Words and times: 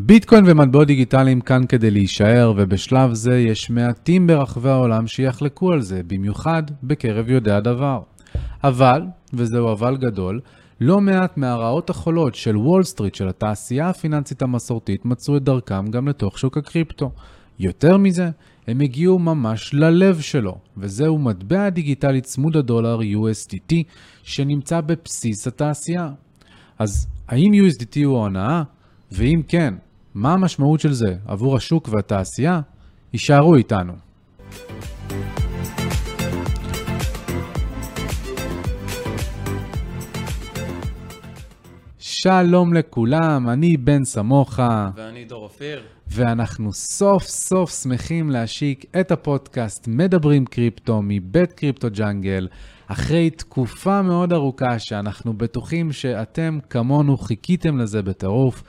ביטקוין 0.00 0.44
ומטבעות 0.46 0.86
דיגיטליים 0.86 1.40
כאן 1.40 1.66
כדי 1.68 1.90
להישאר, 1.90 2.52
ובשלב 2.56 3.14
זה 3.14 3.38
יש 3.38 3.70
מעטים 3.70 4.26
ברחבי 4.26 4.68
העולם 4.68 5.06
שיחלקו 5.06 5.72
על 5.72 5.80
זה, 5.80 6.00
במיוחד 6.06 6.62
בקרב 6.82 7.28
יודעי 7.28 7.54
הדבר. 7.54 8.00
אבל, 8.64 9.02
וזהו 9.34 9.72
אבל 9.72 9.96
גדול, 9.96 10.40
לא 10.80 11.00
מעט 11.00 11.36
מהרעות 11.36 11.90
החולות 11.90 12.34
של 12.34 12.56
וול 12.56 12.82
סטריט, 12.82 13.14
של 13.14 13.28
התעשייה 13.28 13.88
הפיננסית 13.88 14.42
המסורתית, 14.42 15.04
מצאו 15.04 15.36
את 15.36 15.42
דרכם 15.42 15.90
גם 15.90 16.08
לתוך 16.08 16.38
שוק 16.38 16.56
הקריפטו. 16.56 17.10
יותר 17.58 17.96
מזה, 17.96 18.30
הם 18.66 18.80
הגיעו 18.80 19.18
ממש 19.18 19.74
ללב 19.74 20.20
שלו, 20.20 20.58
וזהו 20.76 21.18
מטבע 21.18 21.68
דיגיטלי 21.68 22.20
צמוד 22.20 22.56
הדולר 22.56 23.00
USDT, 23.00 23.74
שנמצא 24.22 24.80
בבסיס 24.80 25.46
התעשייה. 25.46 26.10
אז 26.78 27.06
האם 27.28 27.52
USDT 27.52 28.04
הוא 28.04 28.16
ההונאה? 28.16 28.62
ואם 29.12 29.42
כן, 29.48 29.74
מה 30.20 30.32
המשמעות 30.32 30.80
של 30.80 30.92
זה 30.92 31.16
עבור 31.26 31.56
השוק 31.56 31.88
והתעשייה? 31.92 32.60
יישארו 33.12 33.54
איתנו. 33.54 33.92
שלום 41.98 42.74
לכולם, 42.74 43.48
אני 43.48 43.76
בן 43.76 44.04
סמוכה. 44.04 44.90
ואני 44.96 45.24
דור 45.24 45.44
אופיר. 45.44 45.82
ואנחנו 46.06 46.72
סוף 46.72 47.22
סוף 47.22 47.82
שמחים 47.82 48.30
להשיק 48.30 48.84
את 49.00 49.10
הפודקאסט 49.10 49.88
מדברים 49.88 50.44
קריפטו 50.44 51.00
מבית 51.02 51.52
קריפטו 51.52 51.88
ג'אנגל, 51.90 52.48
אחרי 52.86 53.30
תקופה 53.30 54.02
מאוד 54.02 54.32
ארוכה 54.32 54.78
שאנחנו 54.78 55.32
בטוחים 55.32 55.92
שאתם 55.92 56.58
כמונו 56.70 57.16
חיכיתם 57.16 57.78
לזה 57.78 58.02
בטירוף. 58.02 58.62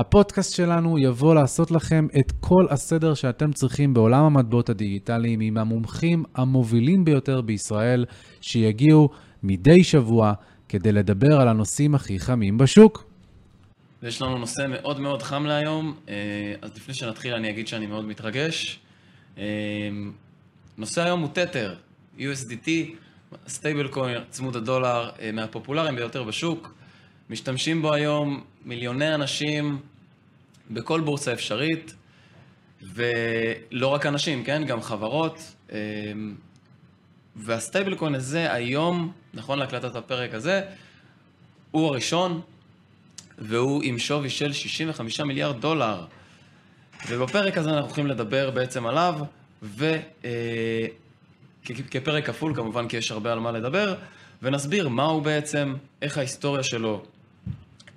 הפודקאסט 0.00 0.54
שלנו 0.54 0.98
יבוא 0.98 1.34
לעשות 1.34 1.70
לכם 1.70 2.06
את 2.20 2.32
כל 2.40 2.66
הסדר 2.70 3.14
שאתם 3.14 3.52
צריכים 3.52 3.94
בעולם 3.94 4.24
המטבעות 4.24 4.68
הדיגיטליים 4.68 5.40
עם 5.40 5.58
המומחים 5.58 6.24
המובילים 6.34 7.04
ביותר 7.04 7.40
בישראל, 7.40 8.04
שיגיעו 8.40 9.08
מדי 9.42 9.84
שבוע 9.84 10.32
כדי 10.68 10.92
לדבר 10.92 11.40
על 11.40 11.48
הנושאים 11.48 11.94
הכי 11.94 12.18
חמים 12.18 12.58
בשוק. 12.58 13.04
ויש 14.02 14.22
לנו 14.22 14.38
נושא 14.38 14.66
מאוד 14.68 15.00
מאוד 15.00 15.22
חם 15.22 15.46
להיום, 15.46 15.94
אה, 16.08 16.14
אז 16.62 16.76
לפני 16.76 16.94
שנתחיל 16.94 17.34
אני 17.34 17.50
אגיד 17.50 17.68
שאני 17.68 17.86
מאוד 17.86 18.04
מתרגש. 18.04 18.80
אה, 19.38 19.44
נושא 20.78 21.02
היום 21.02 21.20
הוא 21.20 21.28
Tether, 21.32 21.74
USDT, 22.18 22.68
stablecoin, 23.48 24.22
צמוד 24.30 24.56
הדולר, 24.56 25.10
אה, 25.20 25.32
מהפופולריים 25.32 25.96
ביותר 25.96 26.22
בשוק. 26.22 26.74
משתמשים 27.30 27.82
בו 27.82 27.92
היום 27.94 28.42
מיליוני 28.64 29.14
אנשים 29.14 29.78
בכל 30.70 31.00
בורסה 31.00 31.32
אפשרית, 31.32 31.94
ולא 32.82 33.86
רק 33.88 34.06
אנשים, 34.06 34.44
כן? 34.44 34.64
גם 34.64 34.82
חברות. 34.82 35.54
וה 37.36 37.94
stablecoin 37.94 38.14
הזה 38.14 38.52
היום, 38.52 39.12
נכון 39.34 39.58
להקלטת 39.58 39.96
הפרק 39.96 40.34
הזה, 40.34 40.62
הוא 41.70 41.86
הראשון, 41.86 42.40
והוא 43.38 43.82
עם 43.82 43.98
שווי 43.98 44.30
של 44.30 44.52
65 44.52 45.20
מיליארד 45.20 45.60
דולר. 45.60 46.04
ובפרק 47.08 47.58
הזה 47.58 47.70
אנחנו 47.70 47.84
הולכים 47.84 48.06
לדבר 48.06 48.50
בעצם 48.50 48.86
עליו, 48.86 49.18
וכפרק 49.62 50.24
אה, 52.08 52.22
כפול 52.22 52.54
כמובן, 52.54 52.88
כי 52.88 52.96
יש 52.96 53.10
הרבה 53.10 53.32
על 53.32 53.40
מה 53.40 53.52
לדבר, 53.52 53.94
ונסביר 54.42 54.88
מה 54.88 55.04
הוא 55.04 55.22
בעצם, 55.22 55.74
איך 56.02 56.18
ההיסטוריה 56.18 56.62
שלו 56.62 57.04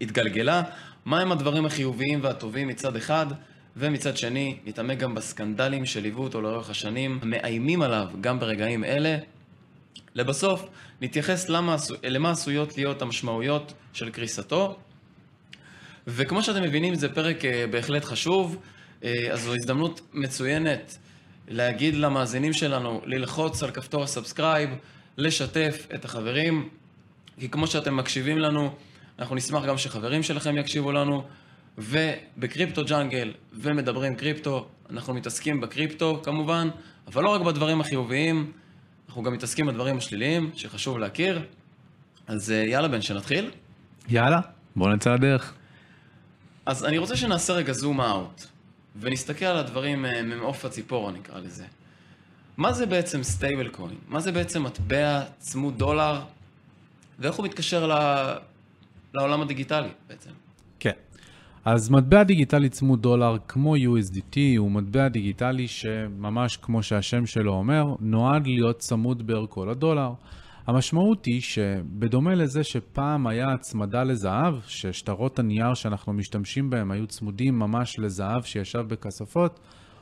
התגלגלה, 0.03 0.61
מהם 1.05 1.31
הדברים 1.31 1.65
החיוביים 1.65 2.19
והטובים 2.23 2.67
מצד 2.67 2.95
אחד, 2.95 3.25
ומצד 3.77 4.17
שני, 4.17 4.57
נתעמק 4.65 4.97
גם 4.97 5.15
בסקנדלים 5.15 5.85
שליוו 5.85 6.23
אותו 6.23 6.41
לאורך 6.41 6.69
השנים, 6.69 7.19
מאיימים 7.23 7.81
עליו 7.81 8.07
גם 8.21 8.39
ברגעים 8.39 8.83
אלה. 8.83 9.17
לבסוף, 10.15 10.65
נתייחס 11.02 11.49
למה, 11.49 11.75
למה 12.03 12.31
עשויות 12.31 12.77
להיות 12.77 13.02
המשמעויות 13.02 13.73
של 13.93 14.09
קריסתו. 14.09 14.77
וכמו 16.08 16.43
שאתם 16.43 16.63
מבינים, 16.63 16.95
זה 16.95 17.13
פרק 17.13 17.45
אה, 17.45 17.65
בהחלט 17.71 18.03
חשוב, 18.03 18.58
אה, 19.03 19.13
אז 19.31 19.42
זו 19.42 19.55
הזדמנות 19.55 20.02
מצוינת 20.13 20.97
להגיד 21.47 21.95
למאזינים 21.95 22.53
שלנו 22.53 23.02
ללחוץ 23.05 23.63
על 23.63 23.71
כפתור 23.71 24.03
ה 24.04 24.09
subscribe, 24.09 24.70
לשתף 25.17 25.87
את 25.95 26.05
החברים, 26.05 26.69
כי 27.39 27.49
כמו 27.49 27.67
שאתם 27.67 27.97
מקשיבים 27.97 28.37
לנו, 28.37 28.75
אנחנו 29.19 29.35
נשמח 29.35 29.65
גם 29.65 29.77
שחברים 29.77 30.23
שלכם 30.23 30.57
יקשיבו 30.57 30.91
לנו, 30.91 31.23
ובקריפטו 31.77 32.85
ג'ונגל 32.86 33.33
ומדברים 33.53 34.15
קריפטו, 34.15 34.67
אנחנו 34.89 35.13
מתעסקים 35.13 35.61
בקריפטו 35.61 36.21
כמובן, 36.23 36.69
אבל 37.07 37.23
לא 37.23 37.29
רק 37.29 37.41
בדברים 37.41 37.81
החיוביים, 37.81 38.51
אנחנו 39.07 39.23
גם 39.23 39.33
מתעסקים 39.33 39.65
בדברים 39.65 39.97
השליליים 39.97 40.51
שחשוב 40.55 40.97
להכיר. 40.97 41.41
אז 42.27 42.51
אה, 42.51 42.55
יאללה 42.55 42.87
בן, 42.87 43.01
שנתחיל? 43.01 43.51
יאללה, 44.09 44.39
בואו 44.75 44.93
נצא 44.93 45.13
לדרך. 45.13 45.53
אז 46.65 46.85
אני 46.85 46.97
רוצה 46.97 47.17
שנעשה 47.17 47.53
רגע 47.53 47.73
zoom 47.73 48.02
out, 48.02 48.45
ונסתכל 48.95 49.45
על 49.45 49.57
הדברים 49.57 50.05
אה, 50.05 50.21
ממעוף 50.21 50.65
הציפורה 50.65 51.11
נקרא 51.11 51.39
לזה. 51.39 51.65
מה 52.57 52.73
זה 52.73 52.85
בעצם 52.85 53.23
stablecoin? 53.23 53.95
מה 54.07 54.19
זה 54.19 54.31
בעצם 54.31 54.63
מטבע 54.63 55.21
צמוד 55.37 55.77
דולר, 55.77 56.21
ואיך 57.19 57.35
הוא 57.35 57.45
מתקשר 57.45 57.87
ל... 57.87 57.93
לעולם 59.13 59.41
הדיגיטלי 59.41 59.89
בעצם? 60.09 60.29
כן. 60.79 60.91
אז 61.65 61.91
מטבע 61.91 62.23
דיגיטלי 62.23 62.69
צמוד 62.69 63.01
דולר 63.01 63.37
כמו 63.47 63.75
USDT 63.75 64.37
הוא 64.57 64.71
מטבע 64.71 65.07
דיגיטלי 65.07 65.67
שממש 65.67 66.57
כמו 66.57 66.83
שהשם 66.83 67.25
שלו 67.25 67.53
אומר, 67.53 67.83
נועד 67.99 68.47
להיות 68.47 68.79
צמוד 68.79 69.27
בערכו 69.27 69.65
לדולר. 69.65 70.11
המשמעות 70.67 71.25
היא 71.25 71.41
שבדומה 71.41 72.35
לזה 72.35 72.63
שפעם 72.63 73.27
היה 73.27 73.53
הצמדה 73.53 74.03
לזהב, 74.03 74.55
ששטרות 74.67 75.39
הנייר 75.39 75.73
שאנחנו 75.73 76.13
משתמשים 76.13 76.69
בהם 76.69 76.91
היו 76.91 77.07
צמודים 77.07 77.59
ממש 77.59 77.99
לזהב 77.99 78.43
שישב 78.43 78.80
בכספות, 78.87 79.59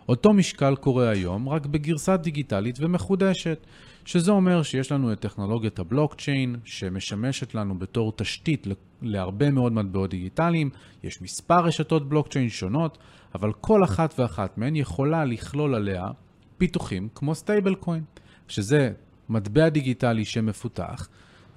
אותו 0.10 0.34
משקל 0.34 0.76
קורה 0.76 1.10
היום, 1.10 1.50
רק 1.50 1.66
בגרסה 1.66 2.18
דיגיטלית 2.18 2.76
ומחודשת, 2.80 3.66
שזה 4.06 4.32
אומר 4.32 4.64
שיש 4.64 4.92
לנו 4.92 5.14
את 5.14 5.20
טכנולוגיית 5.20 5.80
הבלוקצ'יין, 5.80 6.56
שמשמשת 6.64 7.56
לנו 7.56 7.80
בתור 7.80 8.14
תשתית 8.16 8.68
להרבה 9.02 9.52
מאוד 9.52 9.74
מטבעות 9.74 10.10
דיגיטליים, 10.10 10.70
יש 11.04 11.22
מספר 11.22 11.60
רשתות 11.66 12.10
בלוקצ'יין 12.10 12.50
שונות, 12.50 12.98
אבל 13.36 13.54
כל 13.54 13.84
אחת 13.84 14.20
ואחת 14.20 14.58
מהן 14.58 14.76
יכולה 14.76 15.26
לכלול 15.26 15.76
עליה 15.76 16.08
פיתוחים 16.58 17.10
כמו 17.16 17.36
stablecoin, 17.36 18.04
שזה 18.48 18.92
מטבע 19.30 19.70
דיגיטלי 19.70 20.26
שמפותח, 20.26 21.08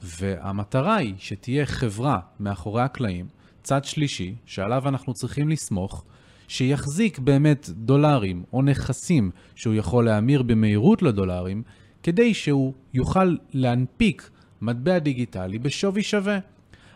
והמטרה 0.03 0.97
היא 0.97 1.15
שתהיה 1.19 1.66
חברה 1.66 2.19
מאחורי 2.41 2.83
הקלעים, 2.83 3.27
צד 3.62 3.84
שלישי, 3.84 4.34
שעליו 4.47 4.88
אנחנו 4.88 5.15
צריכים 5.15 5.49
לסמוך, 5.49 6.04
שיחזיק 6.49 7.19
באמת 7.19 7.69
דולרים 7.72 8.44
או 8.53 8.62
נכסים 8.62 9.31
שהוא 9.55 9.75
יכול 9.75 10.05
להמיר 10.05 10.43
במהירות 10.43 11.03
לדולרים, 11.03 11.62
כדי 12.03 12.34
שהוא 12.34 12.72
יוכל 12.94 13.37
להנפיק 13.53 14.31
מטבע 14.62 14.99
דיגיטלי 14.99 15.59
בשווי 15.59 16.03
שווה. 16.03 16.38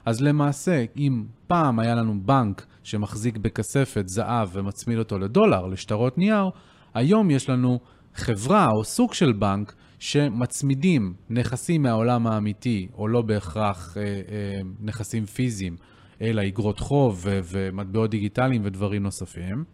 אז 0.05 0.21
למעשה, 0.21 0.85
אם 0.97 1.25
פעם 1.47 1.79
היה 1.79 1.95
לנו 1.95 2.21
בנק 2.21 2.67
שמחזיק 2.83 3.37
בכספת 3.37 4.09
זהב 4.09 4.49
ומצמיד 4.53 4.99
אותו 4.99 5.19
לדולר, 5.19 5.67
לשטרות 5.67 6.19
נייר, 6.19 6.51
היום 6.95 7.31
יש 7.31 7.51
לנו 7.51 7.79
חברה 8.15 8.67
או 8.67 8.85
סוג 8.85 9.15
של 9.15 9.33
בנק 9.33 9.75
שמצמידים 9.99 11.15
נכסים 11.31 11.83
מהעולם 11.83 12.27
האמיתי, 12.27 12.89
או 12.95 13.09
לא 13.09 13.23
בהכרח 13.23 13.97
אה, 13.97 14.03
אה, 14.03 14.61
נכסים 14.81 15.25
פיזיים, 15.27 15.77
אלא 16.23 16.43
אגרות 16.47 16.79
חוב 16.81 17.21
ו- 17.25 17.41
ומטבעות 17.51 18.11
דיגיטליים 18.11 18.63
ודברים 18.65 19.03
נוספים, 19.03 19.65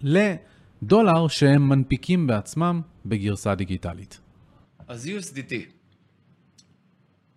לדולר 0.00 1.28
שהם 1.28 1.68
מנפיקים 1.68 2.26
בעצמם 2.26 2.80
בגרסה 3.06 3.54
דיגיטלית. 3.54 4.20
אז 4.88 5.06
USDT, 5.06 5.54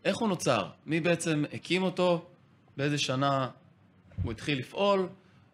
איך 0.05 0.17
הוא 0.17 0.29
נוצר? 0.29 0.69
מי 0.85 0.99
בעצם 0.99 1.43
הקים 1.53 1.83
אותו? 1.83 2.25
באיזה 2.77 2.97
שנה 2.97 3.49
הוא 4.23 4.31
התחיל 4.31 4.59
לפעול? 4.59 5.09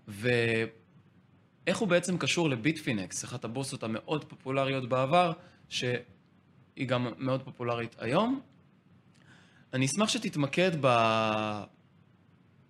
ואיך 0.08 1.78
הוא 1.78 1.88
בעצם 1.88 2.18
קשור 2.18 2.50
לביטפינקס, 2.50 3.26
אחת 3.26 3.46
הבורסות 3.46 3.84
המאוד 3.84 4.24
פופולריות 4.24 4.90
בעבר, 4.90 5.32
שהיא 5.70 5.96
גם 6.88 7.08
מאוד 7.18 7.44
פופולרית 7.44 7.96
היום? 8.00 8.42
אני 9.74 9.86
אשמח 9.86 10.10
שתתמקד. 10.10 10.72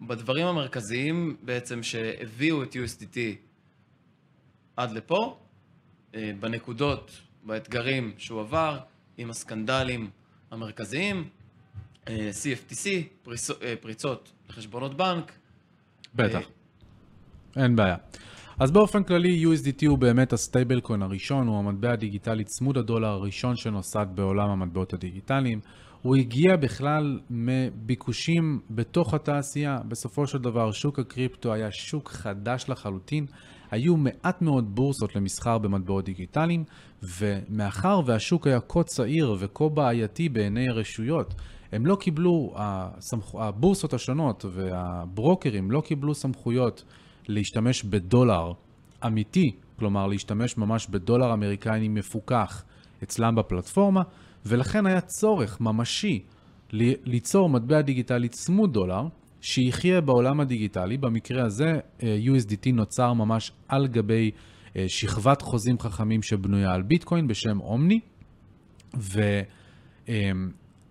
בדברים 0.01 0.47
המרכזיים 0.47 1.37
בעצם 1.41 1.83
שהביאו 1.83 2.63
את 2.63 2.73
USDT 2.75 3.17
עד 4.77 4.91
לפה, 4.91 5.39
אה, 6.15 6.31
בנקודות, 6.39 7.11
באתגרים 7.43 8.13
שהוא 8.17 8.41
עבר, 8.41 8.79
עם 9.17 9.29
הסקנדלים 9.29 10.09
המרכזיים, 10.51 11.29
אה, 12.07 12.29
CFTC, 12.33 12.87
פריצ... 13.23 13.51
אה, 13.51 13.73
פריצות 13.81 14.31
לחשבונות 14.49 14.97
בנק. 14.97 15.31
בטח. 16.15 16.39
אין 17.55 17.75
בעיה. 17.75 17.95
אז 18.59 18.71
באופן 18.71 19.03
כללי, 19.03 19.45
USDT 19.45 19.87
הוא 19.87 19.97
באמת 19.97 20.33
ה 20.33 20.81
stablecoin 20.81 21.01
הראשון, 21.01 21.47
הוא 21.47 21.59
המטבע 21.59 21.91
הדיגיטלי 21.91 22.43
צמוד 22.43 22.77
הדולר 22.77 23.07
הראשון 23.07 23.55
שנוסד 23.55 24.05
בעולם 24.15 24.49
המטבעות 24.49 24.93
הדיגיטליים. 24.93 25.59
הוא 26.05 26.15
הגיע 26.15 26.55
בכלל 26.55 27.19
מביקושים 27.29 28.59
בתוך 28.69 29.13
התעשייה. 29.13 29.77
בסופו 29.87 30.27
של 30.27 30.37
דבר, 30.37 30.71
שוק 30.71 30.99
הקריפטו 30.99 31.53
היה 31.53 31.71
שוק 31.71 32.09
חדש 32.09 32.65
לחלוטין. 32.69 33.25
היו 33.71 33.97
מעט 33.97 34.41
מאוד 34.41 34.75
בורסות 34.75 35.15
למסחר 35.15 35.57
במטבעות 35.57 36.05
דיגיטליים, 36.05 36.63
ומאחר 37.03 38.01
והשוק 38.05 38.47
היה 38.47 38.59
כה 38.59 38.83
צעיר 38.83 39.35
וכה 39.39 39.69
בעייתי 39.69 40.29
בעיני 40.29 40.69
הרשויות, 40.69 41.33
הם 41.71 41.85
לא 41.85 41.95
קיבלו. 41.95 42.53
הבורסות 43.33 43.93
השונות 43.93 44.45
והברוקרים 44.51 45.71
לא 45.71 45.81
קיבלו 45.81 46.13
סמכויות 46.13 46.83
להשתמש 47.27 47.83
בדולר 47.83 48.51
אמיתי, 49.05 49.51
כלומר 49.79 50.07
להשתמש 50.07 50.57
ממש 50.57 50.87
בדולר 50.87 51.33
אמריקני 51.33 51.87
מפוקח 51.87 52.63
אצלם 53.03 53.35
בפלטפורמה, 53.35 54.01
ולכן 54.45 54.85
היה 54.85 55.01
צורך 55.01 55.61
ממשי 55.61 56.23
ליצור 57.05 57.49
מטבע 57.49 57.81
דיגיטלי 57.81 58.29
צמוד 58.29 58.73
דולר, 58.73 59.07
שיחיה 59.41 60.01
בעולם 60.01 60.39
הדיגיטלי. 60.39 60.97
במקרה 60.97 61.45
הזה 61.45 61.79
אה, 62.03 62.17
USDT 62.25 62.73
נוצר 62.73 63.13
ממש 63.13 63.51
על 63.67 63.87
גבי 63.87 64.31
אה, 64.77 64.85
שכבת 64.87 65.41
חוזים 65.41 65.79
חכמים 65.79 66.21
שבנויה 66.21 66.71
על 66.71 66.81
ביטקוין 66.81 67.27
בשם 67.27 67.59
אומני, 67.59 67.99
ו... 68.97 69.21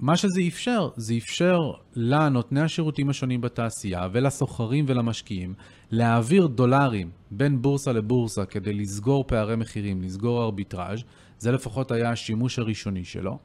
מה 0.05 0.17
שזה 0.17 0.41
אפשר, 0.49 0.89
זה 0.97 1.15
אפשר 1.17 1.59
לנותני 1.97 2.61
השירותים 2.61 3.11
השונים 3.11 3.41
בתעשייה 3.41 4.09
ולסוחרים 4.13 4.85
ולמשקיעים 4.89 5.55
להעביר 5.91 6.47
דולרים 6.47 7.11
בין 7.31 7.63
בורסה 7.63 7.93
לבורסה 7.93 8.45
כדי 8.45 8.73
לסגור 8.73 9.25
פערי 9.27 9.57
מחירים, 9.57 10.03
לסגור 10.03 10.43
ארביטראז', 10.45 11.05
זה 11.39 11.53
לפחות 11.53 11.91
היה 11.91 12.11
השימוש 12.11 12.59
הראשוני 12.59 13.05
שלו. 13.05 13.39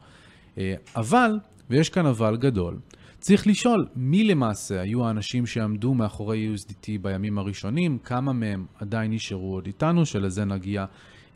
אה, 0.58 0.74
אבל, 0.96 1.40
ויש 1.70 1.90
כאן 1.90 2.06
אבל 2.06 2.38
גדול, 2.38 2.80
צריך 3.20 3.48
לשאול 3.48 3.88
מי 3.96 4.24
למעשה 4.24 4.82
היו 4.82 5.06
האנשים 5.06 5.46
שעמדו 5.46 5.94
מאחורי 5.94 6.56
USDT 6.56 6.88
בימים 7.02 7.38
הראשונים, 7.38 7.98
כמה 7.98 8.34
מהם 8.34 8.66
עדיין 8.80 9.12
נשארו 9.12 9.54
עוד 9.54 9.66
איתנו, 9.66 10.06
שלזה 10.06 10.46
נגיע 10.46 10.86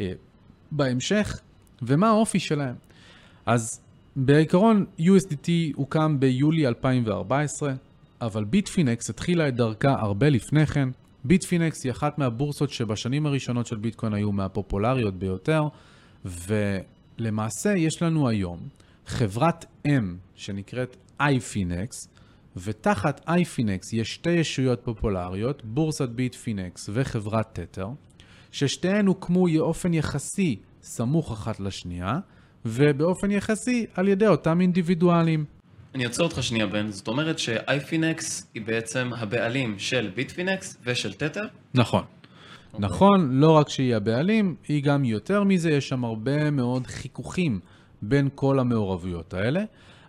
אה, 0.02 0.12
בהמשך, 0.72 1.40
ומה 1.82 2.08
האופי 2.08 2.40
שלהם. 2.40 2.76
אז 3.46 3.84
בעיקרון 4.16 4.86
USDT 5.00 5.50
הוקם 5.76 6.20
ביולי 6.20 6.68
2014, 6.68 7.74
אבל 8.22 8.44
ביטפינקס 8.44 9.10
התחילה 9.10 9.48
את 9.48 9.56
דרכה 9.56 9.96
הרבה 10.00 10.30
לפני 10.30 10.66
כן. 10.66 10.90
ביטפינקס 11.24 11.84
היא 11.84 11.92
אחת 11.92 12.18
מהבורסות 12.18 12.70
שבשנים 12.70 13.26
הראשונות 13.26 13.68
של 13.68 13.76
ביטקוין 13.76 14.14
היו 14.14 14.32
מהפופולריות 14.32 15.14
ביותר, 15.20 15.62
ולמעשה 16.26 17.74
יש 17.78 18.02
לנו 18.02 18.30
היום 18.30 18.60
חברת 19.06 19.66
אם 19.86 20.16
שנקראת 20.36 20.98
iFinex, 21.22 22.08
ותחת 22.58 23.30
iFinex 23.30 23.96
יש 23.96 24.14
שתי 24.14 24.32
ישויות 24.32 24.80
פופולריות, 24.84 25.66
בורסת 25.66 26.10
ביטפינקס 26.10 26.90
וחברת 26.94 27.60
תתר, 27.60 27.88
ששתיהן 28.52 29.06
הוקמו 29.06 29.46
באופן 29.58 29.94
יחסי 29.94 30.60
סמוך 30.82 31.32
אחת 31.32 31.60
לשנייה, 31.60 32.20
ובאופן 32.66 33.32
יחסי 33.32 33.86
על 33.94 34.08
ידי 34.08 34.28
אותם 34.28 34.62
אינדיבידואלים. 34.62 35.46
אני 35.96 36.06
אעצור 36.06 36.26
אותך 36.26 36.44
שנייה, 36.44 36.68
בן. 36.68 36.92
זאת 36.92 37.08
אומרת 37.08 37.40
שאייפינקס 37.40 38.48
היא 38.54 38.62
בעצם 38.66 39.10
הבעלים 39.18 39.80
של 39.80 40.12
ביטפינקס 40.16 40.78
ושל 40.86 41.14
תתר? 41.14 41.46
נכון. 41.74 42.04
Okay. 42.04 42.74
Okay. 42.74 42.90
נכון, 42.90 43.30
לא 43.32 43.52
רק 43.52 43.70
שהיא 43.70 43.96
הבעלים, 43.96 44.56
היא 44.68 44.84
גם 44.84 45.06
יותר 45.06 45.44
מזה, 45.44 45.72
יש 45.72 45.90
שם 45.90 46.04
הרבה 46.04 46.52
מאוד 46.52 46.88
חיכוכים 46.88 47.60
בין 48.02 48.30
כל 48.36 48.60
המעורבויות 48.60 49.34
האלה. 49.34 49.64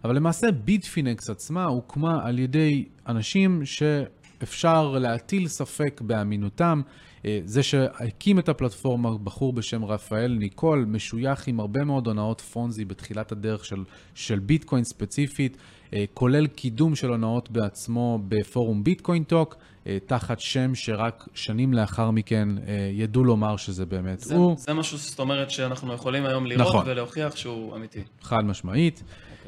אבל 0.05 0.17
למעשה 0.17 0.53
ביטפינקס 0.53 1.31
עצמה 1.31 1.65
הוקמה 1.65 2.27
על 2.27 2.39
ידי 2.39 2.85
אנשים 3.09 3.63
שאפשר 3.65 4.91
להטיל 4.91 5.49
ספק 5.49 6.01
באמינותם. 6.01 6.81
אה, 7.25 7.41
זה 7.45 7.63
שהקים 7.63 8.39
את 8.39 8.49
הפלטפורמה, 8.49 9.19
בחור 9.19 9.53
בשם 9.53 9.85
רפאל 9.85 10.37
ניקול, 10.39 10.85
משוייך 10.89 11.49
עם 11.49 11.61
הרבה 11.61 11.85
מאוד 11.85 12.07
הונאות 12.07 12.41
פונזי 12.41 12.85
בתחילת 12.85 13.33
הדרך 13.33 13.65
של, 13.65 13.85
של 14.15 14.39
ביטקוין 14.39 14.85
ספציפית, 14.85 15.57
אה, 15.93 16.05
כולל 16.15 16.47
קידום 16.47 16.95
של 16.95 17.09
הונאות 17.09 17.51
בעצמו 17.51 18.19
בפורום 18.29 18.85
ביטקוין 18.85 19.25
טוק, 19.25 19.57
אה, 19.87 19.99
תחת 20.07 20.41
שם 20.41 20.75
שרק 20.75 21.29
שנים 21.35 21.75
לאחר 21.75 22.11
מכן 22.11 22.49
ידעו 22.93 23.25
לומר 23.25 23.57
שזה 23.57 23.87
באמת 23.87 24.21
זה, 24.21 24.37
הוא. 24.37 24.57
זה 24.59 24.75
משהו 24.75 24.99
זאת 24.99 25.19
אומרת 25.19 25.51
שאנחנו 25.51 25.93
יכולים 25.93 26.27
היום 26.27 26.47
לראות 26.47 26.69
נכון. 26.75 26.89
ולהוכיח 26.89 27.37
שהוא 27.37 27.77
אמיתי. 27.77 28.01
חד 28.23 28.45
משמעית. 28.45 29.03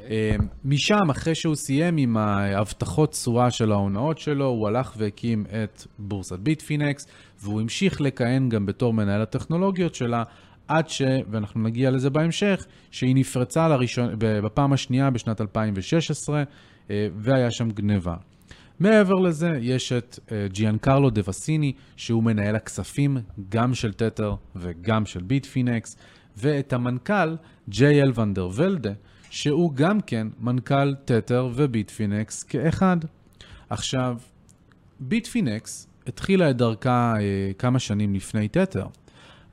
אמ, 0.08 0.46
משם, 0.64 1.10
אחרי 1.10 1.34
שהוא 1.34 1.54
סיים 1.54 1.96
עם 1.96 2.16
ההבטחות 2.16 3.10
תשואה 3.10 3.50
של 3.50 3.72
ההונאות 3.72 4.18
שלו, 4.18 4.46
הוא 4.46 4.68
הלך 4.68 4.94
והקים 4.96 5.44
את 5.64 5.86
בורסת 5.98 6.38
ביטפינקס, 6.38 7.06
והוא 7.42 7.60
המשיך 7.60 8.00
לכהן 8.00 8.48
גם 8.48 8.66
בתור 8.66 8.94
מנהל 8.94 9.22
הטכנולוגיות 9.22 9.94
שלה, 9.94 10.22
עד 10.68 10.88
ש, 10.88 11.02
ואנחנו 11.30 11.62
נגיע 11.62 11.90
לזה 11.90 12.10
בהמשך, 12.10 12.66
שהיא 12.90 13.14
נפרצה 13.14 13.68
לראשון, 13.68 14.08
בפעם 14.18 14.72
השנייה 14.72 15.10
בשנת 15.10 15.40
2016, 15.40 16.42
אה, 16.90 17.08
והיה 17.16 17.50
שם 17.50 17.70
גניבה. 17.70 18.16
מעבר 18.80 19.14
לזה, 19.14 19.50
יש 19.60 19.92
את 19.92 20.18
אה, 20.32 20.46
ג'יאן 20.48 20.78
קרלו 20.78 21.10
דה 21.10 21.20
וסיני, 21.28 21.72
שהוא 21.96 22.22
מנהל 22.22 22.56
הכספים 22.56 23.16
גם 23.48 23.74
של 23.74 23.92
תתר 23.92 24.34
וגם 24.56 25.06
של 25.06 25.22
ביטפינקס, 25.22 25.96
ואת 26.36 26.72
המנכ"ל, 26.72 27.36
ג'יי 27.68 28.02
אל 28.02 28.12
ונדר 28.20 28.48
ולדה, 28.54 28.92
שהוא 29.30 29.74
גם 29.74 30.00
כן 30.00 30.26
מנכ"ל 30.40 30.94
תתר 31.04 31.48
וביטפינקס 31.54 32.42
כאחד. 32.42 32.96
עכשיו, 33.70 34.16
ביטפינקס 35.00 35.88
התחילה 36.06 36.50
את 36.50 36.56
דרכה 36.56 37.14
אה, 37.20 37.50
כמה 37.58 37.78
שנים 37.78 38.14
לפני 38.14 38.48
תתר, 38.48 38.86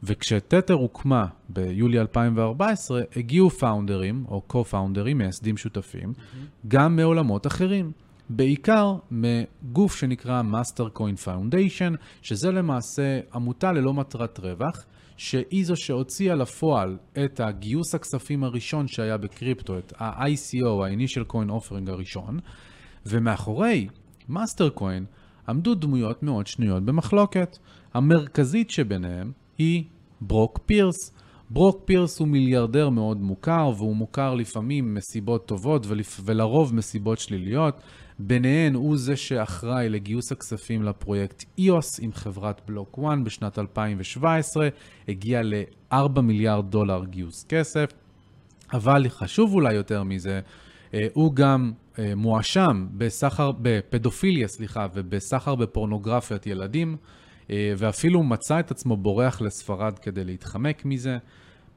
וכשתתר 0.04 0.74
הוקמה 0.74 1.26
ביולי 1.50 2.00
2014, 2.00 3.02
הגיעו 3.16 3.50
founderים, 3.50 4.26
או 4.28 4.42
co-founderים, 4.42 5.18
מייסדים 5.18 5.58
שותפים, 5.58 6.10
mm-hmm. 6.10 6.68
גם 6.68 6.96
מעולמות 6.96 7.48
אחרים. 7.48 7.92
בעיקר 8.30 8.96
מגוף 9.12 9.96
שנקרא 9.96 10.42
Master 10.52 10.98
Coin 10.98 11.26
Foundation, 11.28 11.98
שזה 12.22 12.52
למעשה 12.52 13.20
עמותה 13.34 13.72
ללא 13.72 13.94
מטרת 13.94 14.40
רווח, 14.40 14.86
שהיא 15.18 15.66
זו 15.66 15.76
שהוציאה 15.76 16.36
לפועל 16.36 16.98
את 17.26 17.40
הגיוס 17.40 17.96
הכספים 17.96 18.44
הראשון 18.44 18.88
שהיה 18.88 19.18
בקריפטו, 19.18 19.78
את 19.78 19.94
ה-ICO, 19.98 20.68
ה-Initial 20.84 21.32
Coin 21.32 21.50
Offering 21.50 21.92
הראשון, 21.92 22.40
ומאחורי 23.06 23.88
מאסטר 24.30 24.70
קוין 24.70 25.06
עמדו 25.50 25.76
דמויות 25.76 26.24
מאוד 26.24 26.48
שנויות 26.48 26.84
במחלוקת. 26.84 27.58
המרכזית 27.94 28.70
שביניהם 28.70 29.32
היא 29.58 29.84
ברוק 30.22 30.60
פירס. 30.66 31.12
ברוק 31.50 31.82
פירס 31.86 32.20
הוא 32.20 32.28
מיליארדר 32.28 32.90
מאוד 32.90 33.22
מוכר, 33.22 33.72
והוא 33.78 33.96
מוכר 33.96 34.36
לפעמים 34.36 34.94
מסיבות 34.94 35.46
טובות 35.46 35.88
ולרוב 36.26 36.76
מסיבות 36.76 37.20
שליליות. 37.20 37.82
ביניהן 38.20 38.76
הוא 38.76 38.98
זה 38.98 39.16
שאחראי 39.16 39.90
לגיוס 39.90 40.32
הכספים 40.32 40.84
לפרויקט 40.84 41.46
EOS 41.60 42.00
עם 42.02 42.14
חברת 42.14 42.62
בלוק 42.68 43.00
1 43.08 43.18
בשנת 43.24 43.60
2017, 43.60 44.68
הגיע 45.08 45.42
ל-4 45.44 46.22
מיליארד 46.22 46.72
דולר 46.72 47.06
גיוס 47.06 47.46
כסף, 47.50 47.90
אבל 48.74 49.10
חשוב 49.10 49.54
אולי 49.54 49.74
יותר 49.74 50.04
מזה, 50.04 50.40
אה, 50.94 51.08
הוא 51.14 51.34
גם 51.34 51.72
מואשם 52.16 52.88
בסחר, 52.98 53.52
בפדופיליה, 53.62 54.48
סליחה, 54.48 54.88
ובסחר 54.94 55.56
בפורנוגרפיית 55.56 56.48
ילדים, 56.48 56.98
אה, 57.50 57.74
ואפילו 57.78 58.24
מצא 58.24 58.60
את 58.60 58.72
עצמו 58.72 58.98
בורח 58.98 59.42
לספרד 59.42 60.00
כדי 60.00 60.24
להתחמק 60.24 60.86
מזה. 60.86 61.18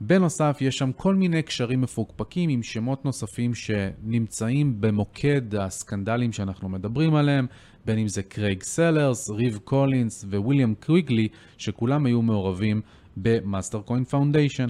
בנוסף, 0.01 0.59
יש 0.61 0.79
שם 0.79 0.93
כל 0.93 1.15
מיני 1.15 1.43
קשרים 1.43 1.81
מפוקפקים 1.81 2.51
עם 2.51 2.63
שמות 2.63 3.05
נוספים 3.05 3.55
שנמצאים 3.55 4.81
במוקד 4.81 5.55
הסקנדלים 5.55 6.33
שאנחנו 6.33 6.69
מדברים 6.69 7.15
עליהם, 7.15 7.47
בין 7.85 7.99
אם 7.99 8.09
זה 8.09 8.23
קרייג 8.23 8.63
סלרס, 8.63 9.31
ריב 9.31 9.59
קולינס 9.65 10.25
וויליאם 10.25 10.75
קוויגלי, 10.87 11.29
שכולם 11.59 12.07
היו 12.07 12.23
מעורבים 12.23 12.81
במאסטר 13.17 13.81
קוין 13.81 14.05
פאונדיישן. 14.05 14.69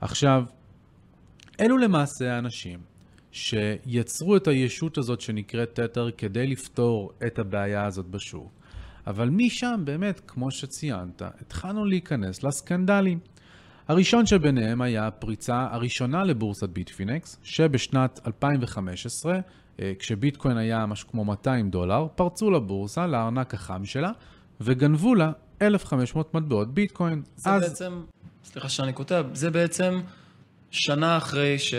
עכשיו, 0.00 0.44
אלו 1.60 1.78
למעשה 1.78 2.34
האנשים 2.34 2.78
שיצרו 3.32 4.36
את 4.36 4.48
הישות 4.48 4.98
הזאת 4.98 5.20
שנקראת 5.20 5.74
תתר 5.74 6.10
כדי 6.10 6.46
לפתור 6.46 7.12
את 7.26 7.38
הבעיה 7.38 7.84
הזאת 7.84 8.06
בשוק. 8.06 8.52
אבל 9.06 9.28
משם 9.28 9.80
באמת, 9.84 10.20
כמו 10.26 10.50
שציינת, 10.50 11.22
התחלנו 11.22 11.84
להיכנס 11.84 12.42
לסקנדלים. 12.42 13.18
הראשון 13.88 14.26
שביניהם 14.26 14.82
היה 14.82 15.06
הפריצה 15.06 15.68
הראשונה 15.70 16.24
לבורסת 16.24 16.68
ביטפינקס, 16.68 17.38
שבשנת 17.42 18.20
2015, 18.26 19.38
אה, 19.80 19.92
כשביטקוין 19.98 20.56
היה 20.56 20.86
משהו 20.86 21.08
כמו 21.08 21.24
200 21.24 21.70
דולר, 21.70 22.06
פרצו 22.14 22.50
לבורסה, 22.50 23.06
לארנק 23.06 23.54
החם 23.54 23.84
שלה, 23.84 24.10
וגנבו 24.60 25.14
לה 25.14 25.32
1,500 25.62 26.34
מטבעות 26.34 26.74
ביטקוין. 26.74 27.22
זה 27.36 27.50
אז... 27.50 27.62
בעצם, 27.62 28.02
סליחה 28.44 28.68
שאני 28.68 28.94
כותב, 28.94 29.24
זה 29.32 29.50
בעצם 29.50 30.00
שנה 30.70 31.16
אחרי 31.16 31.58
ש... 31.58 31.74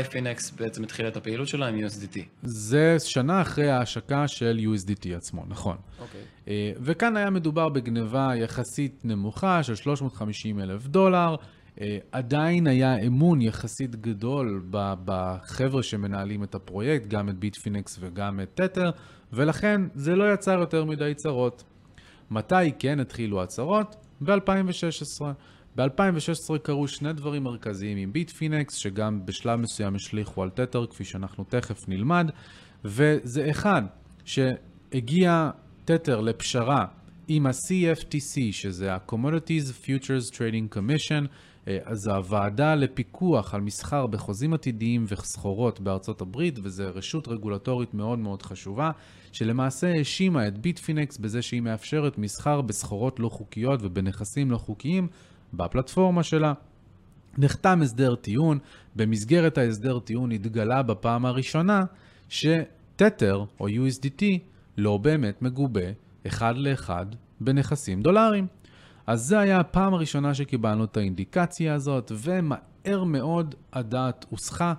iFinex 0.00 0.56
בעצם 0.58 0.82
התחילה 0.82 1.08
את 1.08 1.16
הפעילות 1.16 1.48
שלה 1.48 1.66
עם 1.66 1.78
USDT. 1.84 2.18
זה 2.42 2.96
שנה 2.98 3.42
אחרי 3.42 3.70
ההשקה 3.70 4.28
של 4.28 4.60
USDT 4.60 5.16
עצמו, 5.16 5.44
נכון. 5.48 5.76
אוקיי. 6.00 6.20
אה, 6.48 6.72
וכאן 6.80 7.16
היה 7.16 7.30
מדובר 7.30 7.68
בגניבה 7.68 8.30
יחסית 8.36 9.00
נמוכה 9.04 9.62
של 9.62 9.74
350 9.74 10.60
אלף 10.60 10.86
דולר. 10.86 11.36
אה, 11.80 11.98
עדיין 12.12 12.66
היה 12.66 12.98
אמון 13.06 13.40
יחסית 13.40 13.96
גדול 13.96 14.62
בחבר'ה 15.04 15.82
שמנהלים 15.82 16.44
את 16.44 16.54
הפרויקט, 16.54 17.06
גם 17.06 17.28
את 17.28 17.38
ביטפינקס 17.38 17.98
וגם 18.00 18.40
את 18.40 18.48
תתר, 18.54 18.90
ולכן 19.32 19.80
זה 19.94 20.16
לא 20.16 20.32
יצר 20.32 20.58
יותר 20.58 20.84
מדי 20.84 21.14
צרות. 21.14 21.64
מתי 22.30 22.72
כן 22.78 23.00
התחילו 23.00 23.42
הצרות? 23.42 23.96
ב-2016. 24.20 25.22
ב-2016 25.76 26.58
קרו 26.62 26.88
שני 26.88 27.12
דברים 27.12 27.42
מרכזיים 27.42 27.98
עם 27.98 28.12
ביטפינקס, 28.12 28.74
שגם 28.74 29.26
בשלב 29.26 29.60
מסוים 29.60 29.94
השליכו 29.94 30.42
על 30.42 30.50
תתר, 30.50 30.86
כפי 30.86 31.04
שאנחנו 31.04 31.44
תכף 31.44 31.88
נלמד, 31.88 32.30
וזה 32.84 33.50
אחד, 33.50 33.82
שהגיע 34.24 35.50
תתר 35.84 36.20
לפשרה 36.20 36.84
עם 37.28 37.46
ה-CFTC, 37.46 38.52
שזה 38.52 38.94
ה-Commodities 38.94 39.84
Futures 39.84 40.32
Trading 40.32 40.76
Commission, 40.76 41.26
אה, 41.68 41.78
אז 41.84 42.06
הוועדה 42.06 42.74
לפיקוח 42.74 43.54
על 43.54 43.60
מסחר 43.60 44.06
בחוזים 44.06 44.54
עתידיים 44.54 45.04
וסחורות 45.08 45.80
בארצות 45.80 46.20
הברית, 46.20 46.58
וזו 46.62 46.84
רשות 46.94 47.28
רגולטורית 47.28 47.94
מאוד 47.94 48.18
מאוד 48.18 48.42
חשובה, 48.42 48.90
שלמעשה 49.32 49.86
האשימה 49.98 50.48
את 50.48 50.58
ביטפינקס 50.58 51.18
בזה 51.18 51.42
שהיא 51.42 51.60
מאפשרת 51.60 52.18
מסחר 52.18 52.60
בסחורות 52.60 53.20
לא 53.20 53.28
חוקיות 53.28 53.80
ובנכסים 53.82 54.50
לא 54.50 54.58
חוקיים 54.58 55.08
בפלטפורמה 55.54 56.22
שלה. 56.22 56.52
נחתם 57.38 57.82
הסדר 57.82 58.14
טיעון, 58.14 58.58
במסגרת 58.96 59.58
ההסדר 59.58 59.98
טיעון 59.98 60.32
התגלה 60.32 60.82
בפעם 60.82 61.26
הראשונה 61.26 61.84
שתתר 62.28 63.44
או 63.60 63.68
USDT 63.68 64.24
לא 64.78 64.96
באמת 64.96 65.42
מגובה 65.42 65.90
אחד 66.26 66.56
לאחד 66.56 67.06
בנכסים 67.40 68.02
דולריים. 68.02 68.46
אז 69.06 69.22
זה 69.22 69.38
היה 69.38 69.60
הפעם 69.60 69.94
הראשונה 69.94 70.34
שקיבלנו 70.34 70.84
את 70.84 70.96
האינדיקציה 70.96 71.74
הזאת, 71.74 72.12
ומהר 72.14 73.04
מאוד 73.04 73.54
הדעת 73.72 74.26
הוסחה, 74.30 74.74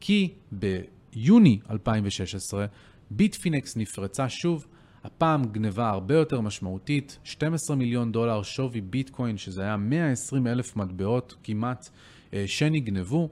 כי 0.00 0.34
ביוני 0.52 1.58
2016 1.70 2.66
ביטפינקס 3.10 3.76
נפרצה 3.76 4.28
שוב, 4.28 4.66
הפעם 5.04 5.44
גניבה 5.44 5.88
הרבה 5.88 6.14
יותר 6.14 6.40
משמעותית, 6.40 7.18
12 7.24 7.76
מיליון 7.76 8.12
דולר 8.12 8.42
שווי 8.42 8.80
ביטקוין, 8.80 9.36
שזה 9.38 9.62
היה 9.62 9.76
120 9.76 10.46
אלף 10.46 10.76
מטבעות 10.76 11.34
כמעט, 11.44 11.88
אה, 12.34 12.44
שנגנבו. 12.46 13.28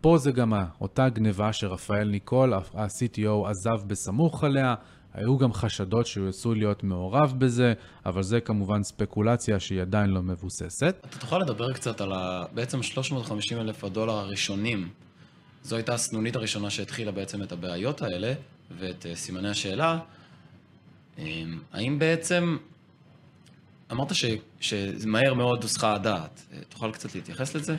פה 0.00 0.18
זה 0.18 0.32
גם 0.32 0.52
אותה 0.80 1.08
גניבה 1.08 1.52
שרפאל 1.52 2.08
ניקול, 2.08 2.54
ה-CTO, 2.54 3.48
עזב 3.48 3.86
בסמוך 3.86 4.44
עליה. 4.44 4.74
היו 5.14 5.38
גם 5.38 5.52
חשדות 5.52 6.06
שהוא 6.06 6.28
עשוי 6.28 6.58
להיות 6.58 6.84
מעורב 6.84 7.34
בזה, 7.38 7.72
אבל 8.06 8.22
זה 8.22 8.40
כמובן 8.40 8.82
ספקולציה 8.82 9.60
שהיא 9.60 9.80
עדיין 9.80 10.10
לא 10.10 10.22
מבוססת. 10.22 10.96
אתה 11.08 11.18
תוכל 11.18 11.38
לדבר 11.38 11.72
קצת 11.72 12.00
על 12.00 12.12
ה... 12.12 12.44
בעצם 12.54 12.82
350 12.82 13.58
אלף 13.60 13.84
הדולר 13.84 14.12
הראשונים. 14.12 14.88
זו 15.62 15.76
הייתה 15.76 15.94
הסנונית 15.94 16.36
הראשונה 16.36 16.70
שהתחילה 16.70 17.12
בעצם 17.12 17.42
את 17.42 17.52
הבעיות 17.52 18.02
האלה 18.02 18.32
ואת 18.78 19.06
אה, 19.06 19.16
סימני 19.16 19.48
השאלה. 19.48 19.98
אמ, 21.18 21.58
האם 21.72 21.98
בעצם, 21.98 22.56
אמרת 23.92 24.14
ש... 24.14 24.24
שמהר 24.60 25.34
מאוד 25.34 25.62
הוסחה 25.62 25.94
הדעת, 25.94 26.42
אה, 26.52 26.58
תוכל 26.68 26.92
קצת 26.92 27.14
להתייחס 27.14 27.54
לזה? 27.54 27.76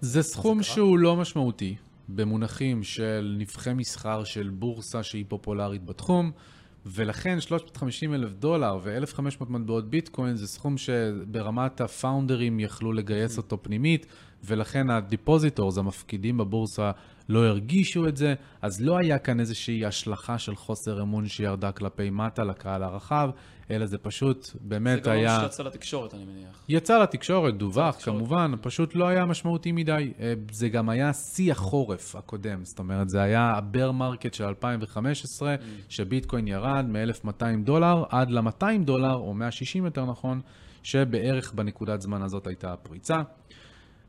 זה 0.00 0.22
סכום 0.22 0.62
שהוא 0.62 0.98
לא 0.98 1.16
משמעותי, 1.16 1.74
במונחים 2.08 2.82
של 2.82 3.34
נבחי 3.38 3.72
מסחר 3.72 4.24
של 4.24 4.48
בורסה 4.48 5.02
שהיא 5.02 5.24
פופולרית 5.28 5.84
בתחום. 5.84 6.32
ולכן 6.86 7.40
350 7.40 8.14
אלף 8.14 8.32
דולר 8.32 8.78
ו-1,500 8.82 9.44
מטבעות 9.48 9.90
ביטקוין 9.90 10.36
זה 10.36 10.46
סכום 10.46 10.78
שברמת 10.78 11.80
הפאונדרים 11.80 12.60
יכלו 12.60 12.92
לגייס 12.92 13.36
אותו 13.36 13.62
פנימית, 13.62 14.06
ולכן 14.44 14.90
ה 14.90 14.97
depositors, 14.97 15.78
המפקידים 15.78 16.36
בבורסה, 16.36 16.90
לא 17.28 17.44
הרגישו 17.44 18.08
את 18.08 18.16
זה, 18.16 18.34
אז 18.62 18.80
לא 18.80 18.98
היה 18.98 19.18
כאן 19.18 19.40
איזושהי 19.40 19.84
השלכה 19.84 20.38
של 20.38 20.54
חוסר 20.56 21.02
אמון 21.02 21.28
שירדה 21.28 21.72
כלפי 21.72 22.10
מטה 22.10 22.44
לקהל 22.44 22.82
הרחב, 22.82 23.30
אלא 23.70 23.86
זה 23.86 23.98
פשוט 23.98 24.50
באמת 24.60 25.06
היה... 25.06 25.34
זה 25.34 25.40
גם 25.40 25.46
יצא 25.46 25.62
לתקשורת, 25.62 26.14
אני 26.14 26.24
מניח. 26.24 26.64
יצא 26.68 26.98
לתקשורת, 26.98 27.56
דווח 27.56 27.94
לתקשורת. 27.94 28.18
כמובן, 28.18 28.52
פשוט 28.60 28.94
לא 28.94 29.08
היה 29.08 29.24
משמעותי 29.24 29.72
מדי. 29.72 30.12
אה, 30.20 30.34
זה 30.52 30.68
גם 30.68 30.88
היה 30.88 31.12
שיא 31.12 31.52
החורף 31.52 32.16
הקודם, 32.16 32.64
זאת 32.64 32.78
אומרת, 32.78 33.08
זה 33.08 33.22
היה 33.22 33.50
ה 33.56 33.63
bear 33.63 33.92
market 33.92 34.34
של 34.34 34.44
2015, 34.44 35.54
mm. 35.54 35.58
שביטקוין 35.88 36.48
ירד 36.48 36.84
מ-1200 36.88 37.44
דולר 37.64 38.04
עד 38.08 38.30
ל-200 38.30 38.84
דולר, 38.84 39.14
או 39.14 39.34
160 39.34 39.84
יותר 39.84 40.04
נכון, 40.04 40.40
שבערך 40.82 41.52
בנקודת 41.54 42.00
זמן 42.00 42.22
הזאת 42.22 42.46
הייתה 42.46 42.72
הפריצה. 42.72 43.16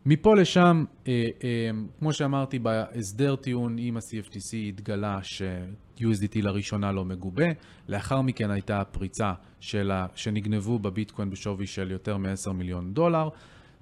מפה 0.07 0.35
לשם, 0.35 0.83
אה, 1.07 1.13
אה, 1.43 1.69
כמו 1.99 2.13
שאמרתי, 2.13 2.59
בהסדר 2.59 3.35
טיעון 3.35 3.75
עם 3.79 3.97
ה-CFTC 3.97 4.55
התגלה 4.69 5.19
ש-USDT 5.23 6.41
לראשונה 6.41 6.91
לא 6.91 7.05
מגובה. 7.05 7.45
לאחר 7.89 8.21
מכן 8.21 8.51
הייתה 8.51 8.81
הפריצה 8.81 9.31
שלה, 9.59 10.05
שנגנבו 10.15 10.79
בביטקוין 10.79 11.29
בשווי 11.29 11.67
של 11.67 11.91
יותר 11.91 12.17
מ-10 12.17 12.51
מיליון 12.53 12.93
דולר. 12.93 13.29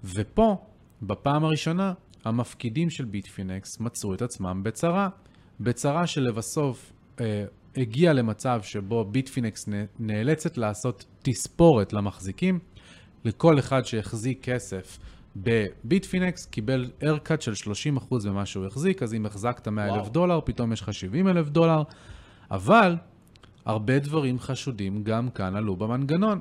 ופה, 0.04 0.58
בפעם 1.02 1.46
הראשונה, 1.46 1.94
המפקידים 2.26 2.90
של 2.90 3.06
ביטפינקס 3.06 3.80
מצאו 3.80 4.14
את 4.14 4.22
עצמם 4.22 4.64
בצרה. 4.64 5.10
בצרה 5.60 6.08
שלבסוף 6.08 6.94
אה, 7.22 7.46
הגיע 7.78 8.14
למצב 8.14 8.60
שבו 8.62 9.06
ביטפינקס 9.06 9.70
נאלצת 10.00 10.58
לעשות 10.58 11.06
תספורת 11.24 11.94
למחזיקים. 11.94 12.60
לכל 13.26 13.60
אחד 13.60 13.82
שהחזיק 13.86 14.50
כסף 14.50 15.00
בביטפינקס 15.36 16.46
קיבל 16.46 16.92
ארקאט 17.04 17.42
של 17.42 17.72
30% 18.02 18.30
ממה 18.30 18.46
שהוא 18.46 18.66
החזיק, 18.66 19.04
אז 19.04 19.14
אם 19.14 19.26
החזקת 19.26 19.68
100 19.68 19.96
אלף 19.96 20.10
דולר, 20.10 20.40
פתאום 20.46 20.74
יש 20.74 20.82
לך 20.82 20.94
70 20.94 21.28
אלף 21.28 21.50
דולר, 21.50 21.84
אבל 22.52 22.96
הרבה 23.66 24.00
דברים 24.00 24.40
חשודים 24.40 25.04
גם 25.04 25.30
כאן 25.30 25.56
עלו 25.56 25.76
במנגנון. 25.76 26.40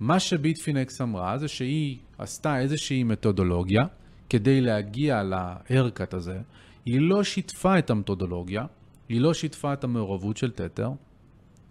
מה 0.00 0.20
שביטפינקס 0.20 1.00
אמרה 1.00 1.38
זה 1.38 1.48
שהיא 1.48 1.98
עשתה 2.18 2.60
איזושהי 2.60 3.02
מתודולוגיה 3.02 3.82
כדי 4.30 4.60
להגיע 4.60 5.22
להרקאט 5.22 6.14
הזה. 6.14 6.40
היא 6.84 7.00
לא 7.00 7.24
שיתפה 7.24 7.78
את 7.78 7.90
המתודולוגיה, 7.90 8.66
היא 9.08 9.20
לא 9.20 9.34
שיתפה 9.34 9.72
את 9.72 9.84
המעורבות 9.84 10.36
של 10.36 10.50
תתר, 10.50 10.90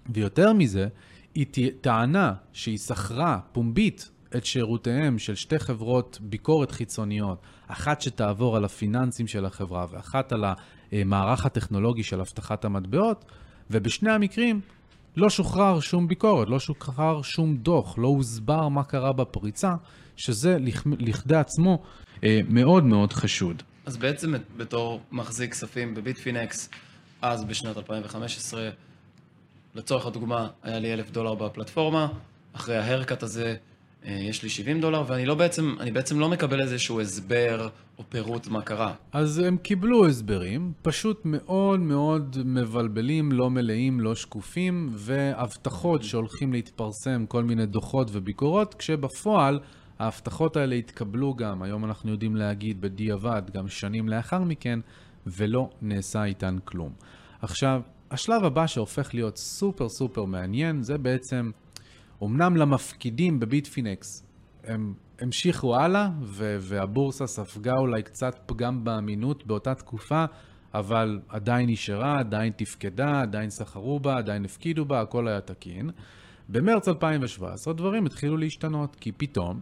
ויותר 0.10 0.54
מזה, 0.54 0.88
היא 1.36 1.46
טענה 1.82 2.34
שהיא 2.54 2.78
שכרה 2.78 3.40
פומבית 3.52 4.12
את 4.38 4.46
שירותיהם 4.46 5.20
של 5.20 5.36
שתי 5.36 5.60
חברות 5.60 6.18
ביקורת 6.22 6.72
חיצוניות, 6.72 7.38
אחת 7.68 8.02
שתעבור 8.02 8.58
על 8.58 8.66
הפיננסים 8.66 9.28
של 9.28 9.46
החברה 9.46 9.86
ואחת 9.92 10.32
על 10.32 10.44
המערך 10.92 11.46
הטכנולוגי 11.46 12.04
של 12.04 12.20
אבטחת 12.20 12.66
המטבעות, 12.66 13.26
ובשני 13.72 14.12
המקרים 14.12 14.62
לא 15.16 15.30
שוחרר 15.30 15.80
שום 15.80 16.08
ביקורת, 16.08 16.50
לא 16.50 16.60
שוחרר 16.60 17.22
שום 17.22 17.58
דוח, 17.58 17.98
לא 17.98 18.08
הוסבר 18.08 18.68
מה 18.68 18.84
קרה 18.84 19.14
בפריצה, 19.14 19.72
שזה 20.18 20.58
לכדי 21.00 21.36
עצמו 21.36 21.84
אה, 22.24 22.40
מאוד 22.50 22.84
מאוד 22.84 23.14
חשוד. 23.14 23.64
אז 23.86 23.98
בעצם 23.98 24.34
בתור 24.58 25.02
מחזיק 25.12 25.52
כספים 25.52 25.96
בביטפינקס, 25.96 26.70
אז 27.22 27.44
בשנת 27.44 27.78
2015, 27.78 28.70
לצורך 29.76 30.06
הדוגמה, 30.06 30.48
היה 30.64 30.80
לי 30.80 30.94
אלף 30.94 31.12
דולר 31.12 31.34
בפלטפורמה, 31.36 32.08
אחרי 32.54 32.78
ההרקט 32.78 33.24
הזה 33.24 33.56
יש 34.06 34.44
לי 34.44 34.50
70 34.50 34.82
דולר, 34.82 35.04
ואני 35.08 35.26
לא 35.26 35.36
בעצם, 35.36 35.76
אני 35.80 35.92
בעצם 35.92 36.20
לא 36.20 36.30
מקבל 36.30 36.62
איזשהו 36.62 37.02
הסבר 37.02 37.70
או 37.98 38.04
פירוט 38.10 38.48
מה 38.48 38.62
קרה. 38.62 38.94
אז 39.12 39.40
הם 39.40 39.58
קיבלו 39.58 40.06
הסברים, 40.08 40.74
פשוט 40.82 41.22
מאוד 41.26 41.80
מאוד 41.80 42.38
מבלבלים, 42.46 43.32
לא 43.32 43.50
מלאים, 43.50 44.00
לא 44.00 44.16
שקופים, 44.16 44.90
והבטחות 44.92 46.04
שהולכים 46.04 46.54
להתפרסם 46.54 47.26
כל 47.26 47.44
מיני 47.44 47.66
דוחות 47.66 48.08
וביקורות, 48.12 48.74
כשבפועל 48.74 49.60
ההבטחות 50.00 50.58
האלה 50.58 50.76
התקבלו 50.76 51.36
גם, 51.36 51.64
היום 51.64 51.86
אנחנו 51.86 52.12
יודעים 52.12 52.36
להגיד 52.36 52.82
בדיעבד, 52.82 53.42
גם 53.54 53.68
שנים 53.68 54.10
לאחר 54.10 54.40
מכן, 54.40 54.80
ולא 55.28 55.70
נעשה 55.82 56.24
איתן 56.24 56.58
כלום. 56.66 56.94
עכשיו, 57.42 57.82
השלב 58.12 58.44
הבא 58.44 58.68
שהופך 58.68 59.14
להיות 59.14 59.38
סופר 59.38 59.90
סופר 59.90 60.26
מעניין, 60.26 60.84
זה 60.84 60.98
בעצם 60.98 61.52
אמנם 62.26 62.58
למפקידים 62.58 63.40
בביטפינקס 63.40 64.28
הם 64.64 64.94
המשיכו 65.20 65.76
הלאה, 65.76 66.10
והבורסה 66.60 67.28
ספגה 67.28 67.74
אולי 67.78 68.04
קצת 68.04 68.40
פגם 68.46 68.84
באמינות 68.84 69.48
באותה 69.48 69.76
תקופה, 69.76 70.26
אבל 70.74 71.20
עדיין 71.30 71.70
נשארה, 71.70 72.20
עדיין 72.20 72.54
תפקדה, 72.56 73.22
עדיין 73.22 73.50
סחרו 73.50 74.00
בה, 74.00 74.18
עדיין 74.18 74.46
הפקידו 74.46 74.86
בה, 74.86 75.02
הכל 75.02 75.28
היה 75.28 75.42
תקין. 75.42 75.90
במרץ 76.50 76.88
2017 76.88 77.74
דברים 77.74 78.06
התחילו 78.06 78.38
להשתנות, 78.38 78.96
כי 78.96 79.12
פתאום 79.12 79.60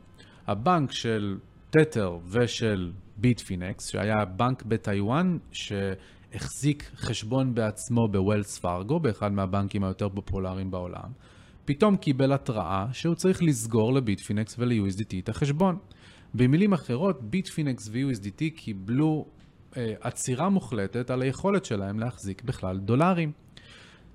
הבנק 0.47 0.91
של 0.91 1.37
תתר 1.69 2.17
ושל 2.27 2.91
ביטפינקס, 3.17 3.87
שהיה 3.87 4.25
בנק 4.25 4.63
בטיוואן, 4.63 5.37
שהחזיק 5.51 6.91
חשבון 6.95 7.55
בעצמו 7.55 8.07
בווילס 8.07 8.59
פארגו, 8.59 8.99
באחד 8.99 9.31
מהבנקים 9.31 9.83
היותר 9.83 10.09
פופולריים 10.09 10.71
בעולם, 10.71 11.11
פתאום 11.71 11.97
קיבל 11.97 12.33
התראה 12.33 12.85
שהוא 12.93 13.15
צריך 13.15 13.43
לסגור 13.43 13.93
לביטפינקס 13.93 14.55
ול-USDT 14.59 15.15
את 15.23 15.29
החשבון. 15.29 15.77
במילים 16.33 16.73
אחרות, 16.73 17.21
ביטפינקס 17.21 17.89
ו-USDT 17.91 18.43
קיבלו 18.55 19.25
אה, 19.77 19.93
עצירה 20.01 20.49
מוחלטת 20.49 21.09
על 21.09 21.21
היכולת 21.21 21.65
שלהם 21.65 21.99
להחזיק 21.99 22.43
בכלל 22.43 22.77
דולרים. 22.77 23.31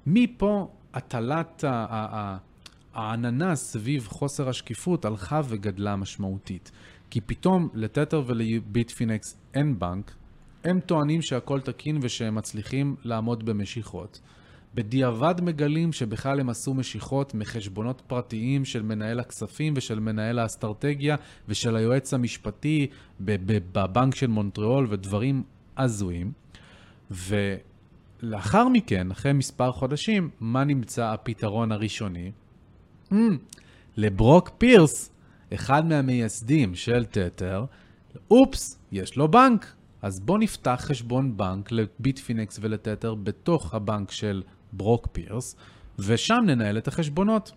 מפה 0.06 0.68
הטלת 0.94 1.64
העננה 2.94 3.56
סביב 3.56 4.06
חוסר 4.08 4.48
השקיפות 4.48 5.04
הלכה 5.04 5.40
וגדלה 5.48 5.96
משמעותית. 5.96 6.70
כי 7.10 7.20
פתאום 7.20 7.68
לתתר 7.74 8.22
ולביטפינקס 8.26 9.36
אין 9.54 9.78
בנק, 9.78 10.14
הם 10.64 10.80
טוענים 10.80 11.22
שהכל 11.22 11.60
תקין 11.60 11.98
ושהם 12.02 12.34
מצליחים 12.34 12.96
לעמוד 13.04 13.46
במשיכות. 13.46 14.20
בדיעבד 14.76 15.34
מגלים 15.42 15.92
שבכלל 15.92 16.40
הם 16.40 16.48
עשו 16.48 16.74
משיכות 16.74 17.34
מחשבונות 17.34 18.02
פרטיים 18.06 18.64
של 18.64 18.82
מנהל 18.82 19.20
הכספים 19.20 19.74
ושל 19.76 20.00
מנהל 20.00 20.38
האסטרטגיה 20.38 21.16
ושל 21.48 21.76
היועץ 21.76 22.14
המשפטי 22.14 22.86
בבנק 23.20 24.14
של 24.14 24.26
מונטריאול 24.26 24.86
ודברים 24.90 25.42
הזויים. 25.76 26.32
ולאחר 27.10 28.68
מכן, 28.68 29.10
אחרי 29.10 29.32
מספר 29.32 29.72
חודשים, 29.72 30.30
מה 30.40 30.64
נמצא 30.64 31.06
הפתרון 31.06 31.72
הראשוני? 31.72 32.32
Mm, 33.12 33.14
לברוק 33.96 34.50
פירס, 34.58 35.10
אחד 35.54 35.86
מהמייסדים 35.86 36.74
של 36.74 37.04
תתר, 37.04 37.64
אופס, 38.30 38.78
יש 38.92 39.16
לו 39.16 39.28
בנק. 39.28 39.72
אז 40.02 40.20
בוא 40.20 40.38
נפתח 40.38 40.78
חשבון 40.78 41.36
בנק 41.36 41.72
לביטפינקס 41.72 42.58
ולתתר 42.62 43.14
בתוך 43.14 43.74
הבנק 43.74 44.10
של 44.10 44.42
ברוק 44.72 45.08
פירס, 45.12 45.56
ושם 45.98 46.38
ננהל 46.46 46.78
את 46.78 46.88
החשבונות. 46.88 47.52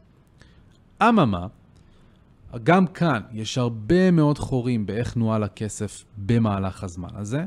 אממה, 1.03 1.47
גם 2.63 2.87
כאן 2.87 3.21
יש 3.31 3.57
הרבה 3.57 4.11
מאוד 4.11 4.37
חורים 4.37 4.85
באיך 4.85 5.17
נוהל 5.17 5.43
הכסף 5.43 6.03
במהלך 6.17 6.83
הזמן 6.83 7.09
הזה, 7.15 7.45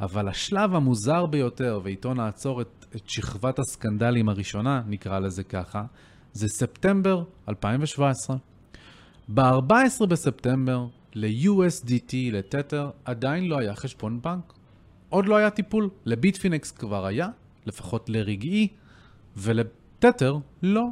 אבל 0.00 0.28
השלב 0.28 0.74
המוזר 0.74 1.26
ביותר, 1.26 1.80
ואיתו 1.84 2.14
נעצור 2.14 2.60
את, 2.60 2.86
את 2.96 3.08
שכבת 3.08 3.58
הסקנדלים 3.58 4.28
הראשונה, 4.28 4.82
נקרא 4.86 5.18
לזה 5.18 5.44
ככה, 5.44 5.84
זה 6.32 6.48
ספטמבר 6.48 7.24
2017. 7.48 8.36
ב-14 9.28 10.06
בספטמבר 10.08 10.86
ל-USDT, 11.14 12.14
לתתר, 12.32 12.90
עדיין 13.04 13.48
לא 13.48 13.58
היה 13.58 13.74
חשבון 13.74 14.22
בנק. 14.22 14.52
עוד 15.08 15.26
לא 15.26 15.36
היה 15.36 15.50
טיפול. 15.50 15.90
לביטפינקס 16.04 16.70
כבר 16.70 17.06
היה, 17.06 17.28
לפחות 17.66 18.08
לרגעי, 18.08 18.68
ולתתר 19.36 20.34
לא. 20.62 20.86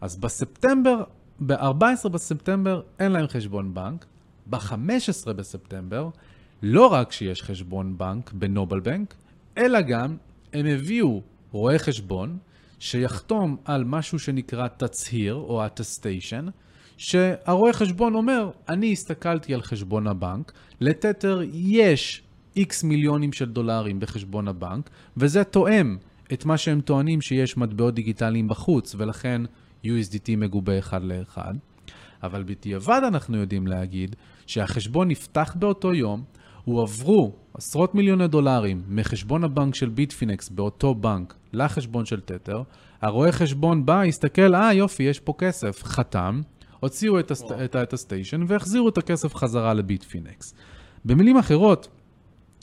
אז 0.00 0.16
בספטמבר, 0.16 1.02
ב-14 1.40 2.08
בספטמבר 2.08 2.80
אין 2.98 3.12
להם 3.12 3.26
חשבון 3.26 3.74
בנק, 3.74 4.06
ב-15 4.46 5.32
בספטמבר 5.32 6.08
לא 6.62 6.86
רק 6.86 7.12
שיש 7.12 7.42
חשבון 7.42 7.98
בנק 7.98 8.32
בנובל 8.32 8.80
בנק, 8.80 9.14
אלא 9.58 9.80
גם 9.80 10.16
הם 10.52 10.66
הביאו 10.66 11.22
רואה 11.52 11.78
חשבון 11.78 12.38
שיחתום 12.78 13.56
על 13.64 13.84
משהו 13.84 14.18
שנקרא 14.18 14.68
תצהיר 14.68 15.34
או 15.34 15.66
attestation, 15.66 16.50
שהרואה 16.96 17.72
חשבון 17.72 18.14
אומר, 18.14 18.50
אני 18.68 18.92
הסתכלתי 18.92 19.54
על 19.54 19.62
חשבון 19.62 20.06
הבנק, 20.06 20.52
לתתר 20.80 21.40
יש 21.52 22.22
איקס 22.56 22.84
מיליונים 22.84 23.32
של 23.32 23.52
דולרים 23.52 24.00
בחשבון 24.00 24.48
הבנק, 24.48 24.90
וזה 25.16 25.44
תואם 25.44 25.96
את 26.32 26.44
מה 26.44 26.58
שהם 26.58 26.80
טוענים 26.80 27.20
שיש 27.20 27.56
מטבעות 27.56 27.94
דיגיטליים 27.94 28.48
בחוץ, 28.48 28.94
ולכן 28.98 29.42
USDT 29.84 30.36
מגובה 30.36 30.78
אחד 30.78 31.02
לאחד. 31.02 31.54
אבל 32.22 32.42
בדיעבד 32.42 33.00
אנחנו 33.08 33.36
יודעים 33.36 33.66
להגיד 33.66 34.16
שהחשבון 34.46 35.08
נפתח 35.08 35.56
באותו 35.58 35.94
יום, 35.94 36.22
הועברו 36.64 37.32
עשרות 37.54 37.94
מיליוני 37.94 38.28
דולרים 38.28 38.82
מחשבון 38.88 39.44
הבנק 39.44 39.74
של 39.74 39.88
ביטפינקס 39.88 40.48
באותו 40.48 40.94
בנק 40.94 41.34
לחשבון 41.52 42.04
של 42.04 42.20
תתר, 42.20 42.62
הרואה 43.02 43.32
חשבון 43.32 43.86
בא, 43.86 44.02
הסתכל, 44.02 44.54
אה 44.54 44.72
יופי, 44.72 45.02
יש 45.02 45.20
פה 45.20 45.34
כסף, 45.38 45.84
חתם, 45.84 46.40
הוציאו 46.80 47.20
את, 47.20 47.30
ה 47.30 47.32
attest... 47.32 47.52
את, 47.64 47.76
את 47.76 47.92
ה 47.92 47.96
attestation 47.96 48.44
והחזירו 48.48 48.88
את 48.88 48.98
הכסף 48.98 49.34
חזרה 49.34 49.74
לביטפינקס. 49.74 50.54
במילים 51.04 51.36
אחרות, 51.36 51.88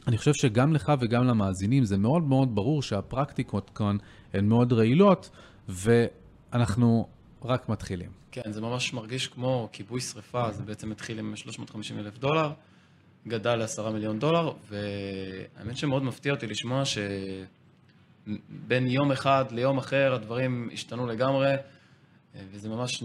אני 0.09 0.17
חושב 0.17 0.33
שגם 0.33 0.73
לך 0.73 0.91
וגם 0.99 1.27
למאזינים 1.27 1.85
זה 1.85 1.97
מאוד 1.97 2.23
מאוד 2.23 2.55
ברור 2.55 2.81
שהפרקטיקות 2.81 3.71
כאן 3.75 3.97
הן 4.33 4.45
מאוד 4.45 4.73
רעילות, 4.73 5.29
ואנחנו 5.67 7.07
רק 7.43 7.69
מתחילים. 7.69 8.09
כן, 8.31 8.51
זה 8.51 8.61
ממש 8.61 8.93
מרגיש 8.93 9.27
כמו 9.27 9.69
כיבוי 9.71 10.01
שריפה, 10.01 10.51
זה 10.51 10.63
בעצם 10.63 10.91
התחיל 10.91 11.19
עם 11.19 11.35
350 11.35 11.99
אלף 11.99 12.17
דולר, 12.17 12.51
גדל 13.27 13.55
ל-10 13.55 13.89
מיליון 13.89 14.19
דולר, 14.19 14.51
והאמת 14.69 15.77
שמאוד 15.77 16.03
מפתיע 16.03 16.33
אותי 16.33 16.47
לשמוע 16.47 16.83
שבין 16.85 17.07
יום 18.87 19.11
אחד 19.11 19.45
ליום 19.51 19.77
אחר 19.77 20.13
הדברים 20.13 20.69
השתנו 20.73 21.07
לגמרי, 21.07 21.53
וזה 22.51 22.69
ממש 22.69 23.03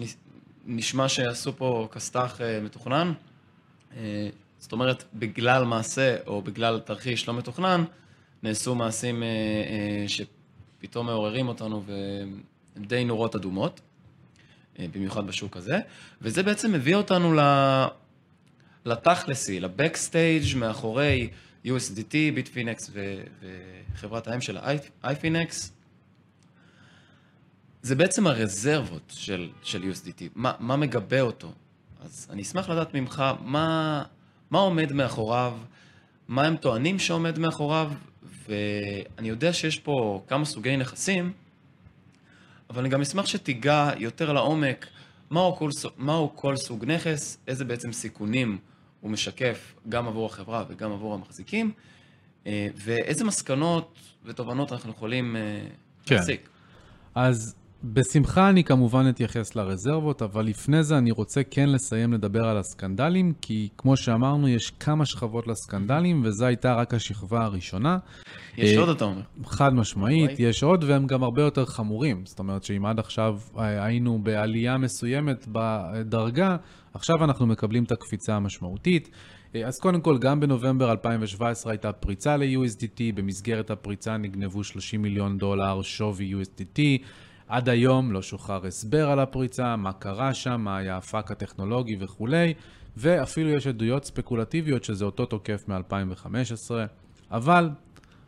נשמע 0.67 1.09
שעשו 1.09 1.57
פה 1.57 1.89
כסת"ח 1.93 2.41
אה, 2.41 2.61
מתוכנן. 2.61 3.13
אה, 4.65 4.69
זאת 4.69 4.73
אומרת, 4.73 5.05
בגלל 5.15 5.65
מעשה 5.65 6.17
או 6.27 6.43
בגלל 6.43 6.81
תרחיש 6.81 7.29
לא 7.29 7.35
מתוכנן, 7.35 7.85
נעשו 8.43 8.75
מעשים 8.75 9.23
אה, 9.23 10.05
שפתאום 10.09 11.07
מעוררים 11.07 11.49
אותנו 11.49 11.83
והם 11.87 12.85
די 12.87 13.05
נורות 13.05 13.35
אדומות, 13.35 13.81
במיוחד 14.79 15.27
בשוק 15.27 15.57
הזה. 15.57 15.79
וזה 16.23 16.43
בעצם 16.43 16.73
מביא 16.73 16.97
אותנו 16.97 17.35
לתכלסי, 18.85 19.61
לבקסטייג' 19.61 20.57
מאחורי 20.57 21.31
USDT, 21.65 22.15
ביטפינקס 22.35 22.91
וחברת 23.95 24.29
האם 24.29 24.41
של 24.41 24.59
iFinex. 25.05 25.71
זה 27.83 27.95
בעצם 27.95 28.27
הרזרבות 28.27 29.13
של, 29.17 29.51
של 29.63 29.83
USDT, 29.83 30.23
מה, 30.35 30.53
מה 30.59 30.77
מגבה 30.77 31.21
אותו. 31.21 31.53
אז 32.05 32.27
אני 32.31 32.43
אשמח 32.43 32.69
לדעת 32.69 32.95
ממך 32.95 33.25
מה, 33.45 34.03
מה 34.51 34.59
עומד 34.59 34.93
מאחוריו, 34.93 35.53
מה 36.29 36.47
הם 36.47 36.57
טוענים 36.57 36.99
שעומד 36.99 37.39
מאחוריו, 37.39 37.93
ואני 38.49 39.29
יודע 39.29 39.53
שיש 39.53 39.79
פה 39.79 40.23
כמה 40.29 40.45
סוגי 40.45 40.77
נכסים, 40.77 41.33
אבל 42.71 42.81
אני 42.81 42.89
גם 42.89 43.01
אשמח 43.01 43.27
שתיגע 43.27 43.91
יותר 43.97 44.33
לעומק 44.33 44.87
מהו 45.31 45.57
כל, 45.57 45.71
מהו 45.99 46.37
כל 46.37 46.57
סוג 46.57 46.85
נכס, 46.85 47.39
איזה 47.49 47.65
בעצם 47.65 47.93
סיכונים 47.93 48.59
הוא 49.01 49.11
משקף 49.11 49.75
גם 49.89 50.09
עבור 50.09 50.27
החברה 50.27 50.65
וגם 50.69 50.93
עבור 50.93 51.15
המחזיקים, 51.15 51.73
אה, 52.47 52.69
ואיזה 52.77 53.25
מסקנות 53.25 53.99
ותובנות 54.25 54.73
אנחנו 54.73 54.91
יכולים 54.91 55.37
אה, 55.37 55.41
כן. 56.07 56.15
להסיק. 56.15 56.49
אז 57.15 57.55
בשמחה 57.93 58.49
אני 58.49 58.65
כמובן 58.65 59.07
אתייחס 59.09 59.57
לרזרבות, 59.57 60.23
אבל 60.23 60.45
לפני 60.45 60.83
זה 60.83 60.99
אני 60.99 61.11
רוצה 61.11 61.43
כן 61.51 61.69
לסיים 61.69 62.13
לדבר 62.13 62.45
על 62.45 62.57
הסקנדלים, 62.57 63.33
כי 63.41 63.69
כמו 63.79 63.97
שאמרנו, 63.97 64.49
יש 64.49 64.71
כמה 64.71 65.07
שכבות 65.07 65.47
לסקנדלים, 65.47 66.23
וזו 66.25 66.45
הייתה 66.47 66.75
רק 66.75 66.95
השכבה 66.95 67.45
הראשונה. 67.45 67.99
יש 68.57 68.77
אה, 68.77 68.81
עוד, 68.81 68.89
אתה 68.89 69.05
אומר. 69.05 69.21
חד 69.45 69.75
משמעית, 69.75 70.31
יש 70.39 70.63
עוד, 70.63 70.85
והם 70.85 71.07
גם 71.07 71.23
הרבה 71.23 71.43
יותר 71.43 71.65
חמורים. 71.65 72.23
זאת 72.27 72.39
אומרת 72.39 72.65
שאם 72.65 72.87
עד 72.87 72.99
עכשיו 72.99 73.39
אה, 73.59 73.85
היינו 73.85 74.19
בעלייה 74.23 74.79
מסוימת 74.79 75.47
בדרגה, 75.53 76.57
עכשיו 76.95 77.25
אנחנו 77.25 77.47
מקבלים 77.47 77.85
את 77.85 77.93
הקפיצה 77.93 78.37
המשמעותית. 78.37 79.11
אה, 79.55 79.67
אז 79.67 79.79
קודם 79.79 80.01
כל, 80.01 80.19
גם 80.19 80.41
בנובמבר 80.41 80.91
2017 80.91 81.73
הייתה 81.73 81.93
פריצה 81.93 82.37
ל-USDT, 82.37 83.01
במסגרת 83.15 83.71
הפריצה 83.71 84.17
נגנבו 84.17 84.65
30 84.65 85.03
מיליון 85.03 85.39
דולר 85.39 85.83
שווי 85.83 86.35
USDT. 86.35 86.81
עד 87.49 87.69
היום 87.69 88.13
לא 88.13 88.23
שוחרר 88.23 88.67
הסבר 88.67 89.11
על 89.11 89.21
הפריצה, 89.21 89.77
מה 89.77 89.93
קרה 89.93 90.35
שם, 90.35 90.61
מה 90.61 90.77
היה 90.77 90.97
הפאק 90.97 91.31
הטכנולוגי 91.31 91.97
וכולי, 92.01 92.55
ואפילו 92.97 93.51
יש 93.51 93.67
עדויות 93.67 94.05
ספקולטיביות 94.05 94.85
שזה 94.85 95.05
אותו 95.05 95.27
תוקף 95.27 95.65
מ-2015, 95.69 96.71
אבל 97.31 97.71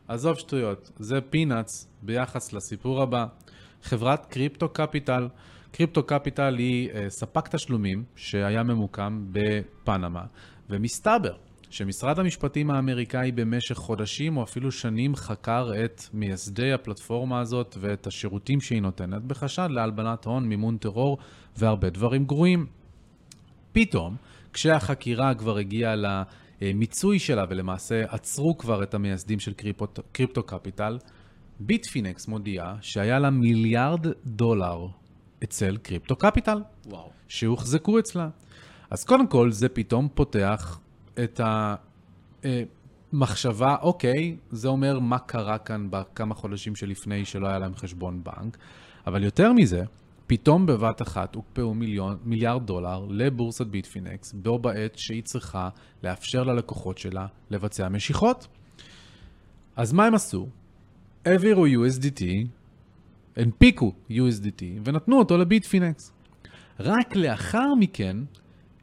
עזוב 0.09 0.39
שטויות, 0.39 0.91
זה 0.99 1.21
פינאץ 1.21 1.89
ביחס 2.03 2.53
לסיפור 2.53 3.03
הבא. 3.03 3.27
חברת 3.83 4.27
קריפטו 4.27 4.69
קפיטל, 4.69 5.29
קריפטו 5.71 6.03
קפיטל 6.03 6.57
היא 6.59 6.91
uh, 6.91 6.95
ספק 7.09 7.49
תשלומים 7.49 8.05
שהיה 8.17 8.63
ממוקם 8.63 9.27
בפנמה, 9.33 10.25
ומסתבר 10.71 11.35
שמשרד 11.71 12.19
המשפטים 12.19 12.71
האמריקאי 12.71 13.33
במשך 13.33 13.75
חודשים 13.75 14.37
או 14.37 14.43
אפילו 14.43 14.73
שנים 14.73 15.17
חקר 15.17 15.71
את 15.85 16.03
מייסדי 16.13 16.73
הפלטפורמה 16.73 17.41
הזאת 17.41 17.77
ואת 17.81 18.07
השירותים 18.07 18.61
שהיא 18.61 18.83
נותנת 18.83 19.23
בחשד 19.23 19.69
להלבנת 19.71 20.25
הון, 20.25 20.49
מימון 20.49 20.77
טרור 20.77 21.19
והרבה 21.57 21.91
דברים 21.91 22.25
גרועים. 22.25 22.67
פתאום, 23.73 24.17
כשהחקירה 24.53 25.35
כבר 25.35 25.57
הגיעה 25.57 25.95
למיצוי 26.61 27.19
שלה 27.19 27.45
ולמעשה 27.49 28.03
עצרו 28.09 28.59
כבר 28.59 28.83
את 28.83 28.95
המייסדים 28.95 29.39
של 29.39 29.53
Crypto, 29.53 30.03
Crypto 30.13 30.43
Capital, 30.43 30.99
Bitfinex 31.61 32.29
מודיעה 32.29 32.75
שהיה 32.81 33.19
לה 33.19 33.31
מיליארד 33.31 34.07
דולר 34.27 34.87
אצל 35.45 35.77
Crypto 35.77 36.17
Capital, 36.17 36.59
וואו. 36.87 37.11
שהוחזקו 37.29 37.99
אצלה. 37.99 38.29
אז 38.91 39.05
קודם 39.05 39.27
כל, 39.27 39.51
זה 39.51 39.69
פתאום 39.69 40.09
פותח 40.15 40.81
את 41.25 41.41
המחשבה, 43.13 43.77
אוקיי, 43.83 44.37
זה 44.51 44.69
אומר 44.69 44.99
מה 44.99 45.19
קרה 45.19 45.59
כאן 45.59 45.87
בכמה 45.91 46.35
חודשים 46.35 46.77
שלפני 46.77 47.25
שלא 47.25 47.49
היה 47.49 47.59
להם 47.59 47.75
חשבון 47.75 48.25
בנק, 48.25 48.57
אבל 49.07 49.25
יותר 49.25 49.53
מזה, 49.53 49.83
פתאום 50.27 50.67
בבת 50.67 51.03
אחת 51.03 51.35
הוקפאו 51.35 51.75
מיליון, 51.75 52.17
מיליארד 52.25 52.67
דולר 52.67 53.07
לבורסת 53.11 53.67
Bitfinex, 53.67 54.33
בו 54.33 54.59
בעת 54.59 54.99
שהיא 54.99 55.23
צריכה 55.23 55.69
לאפשר 56.03 56.45
ללקוחות 56.45 56.99
שלה 56.99 57.27
לבצע 57.51 57.89
משיכות. 57.89 58.47
אז 59.77 59.93
מה 59.93 60.07
הם 60.07 60.15
עשו? 60.15 60.47
העבירו 61.25 61.67
USDT, 61.67 62.25
הנפיקו 63.37 63.93
USDT 64.11 64.63
ונתנו 64.85 65.19
אותו 65.19 65.39
ל 65.39 65.46
Bitfinex. 65.46 66.13
רק 66.81 67.17
לאחר 67.17 67.75
מכן 67.75 68.17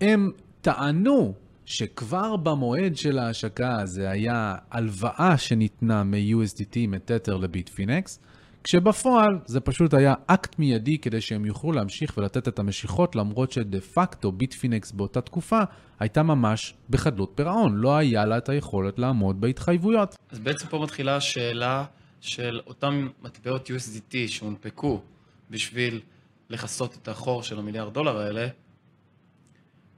הם 0.01 0.31
טענו 0.61 1.33
שכבר 1.65 2.35
במועד 2.35 2.97
של 2.97 3.19
ההשקה 3.19 3.81
הזה 3.81 4.09
היה 4.09 4.55
הלוואה 4.71 5.37
שניתנה 5.37 6.03
מ-USDT 6.03 6.77
מ 6.87 6.94
Tether 6.94 7.37
ל 7.37 7.45
Bitfinex, 7.45 8.19
כשבפועל 8.63 9.39
זה 9.45 9.59
פשוט 9.59 9.93
היה 9.93 10.13
אקט 10.27 10.59
מיידי 10.59 10.97
כדי 10.97 11.21
שהם 11.21 11.45
יוכלו 11.45 11.71
להמשיך 11.71 12.17
ולתת 12.17 12.47
את 12.47 12.59
המשיכות, 12.59 13.15
למרות 13.15 13.51
שדה 13.51 13.81
פקטו 13.81 14.31
Bitfinex 14.31 14.91
באותה 14.91 15.21
תקופה 15.21 15.59
הייתה 15.99 16.23
ממש 16.23 16.73
בחדלות 16.89 17.31
פירעון, 17.35 17.75
לא 17.75 17.97
היה 17.97 18.25
לה 18.25 18.37
את 18.37 18.49
היכולת 18.49 18.99
לעמוד 18.99 19.41
בהתחייבויות. 19.41 20.15
אז 20.31 20.39
בעצם 20.39 20.67
פה 20.67 20.79
מתחילה 20.79 21.15
השאלה 21.15 21.85
של 22.21 22.61
אותם 22.67 23.09
מטבעות 23.23 23.69
USDT 23.69 24.15
שהונפקו 24.27 25.01
בשביל 25.49 26.01
לכסות 26.49 26.97
את 27.01 27.07
החור 27.07 27.43
של 27.43 27.59
המיליארד 27.59 27.93
דולר 27.93 28.17
האלה, 28.17 28.47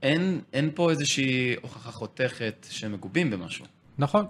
אין, 0.05 0.41
אין 0.53 0.69
פה 0.75 0.89
איזושהי 0.89 1.55
הוכחה 1.61 1.91
חותכת 1.91 2.67
שמגובים 2.69 3.29
במשהו. 3.29 3.65
נכון. 3.97 4.25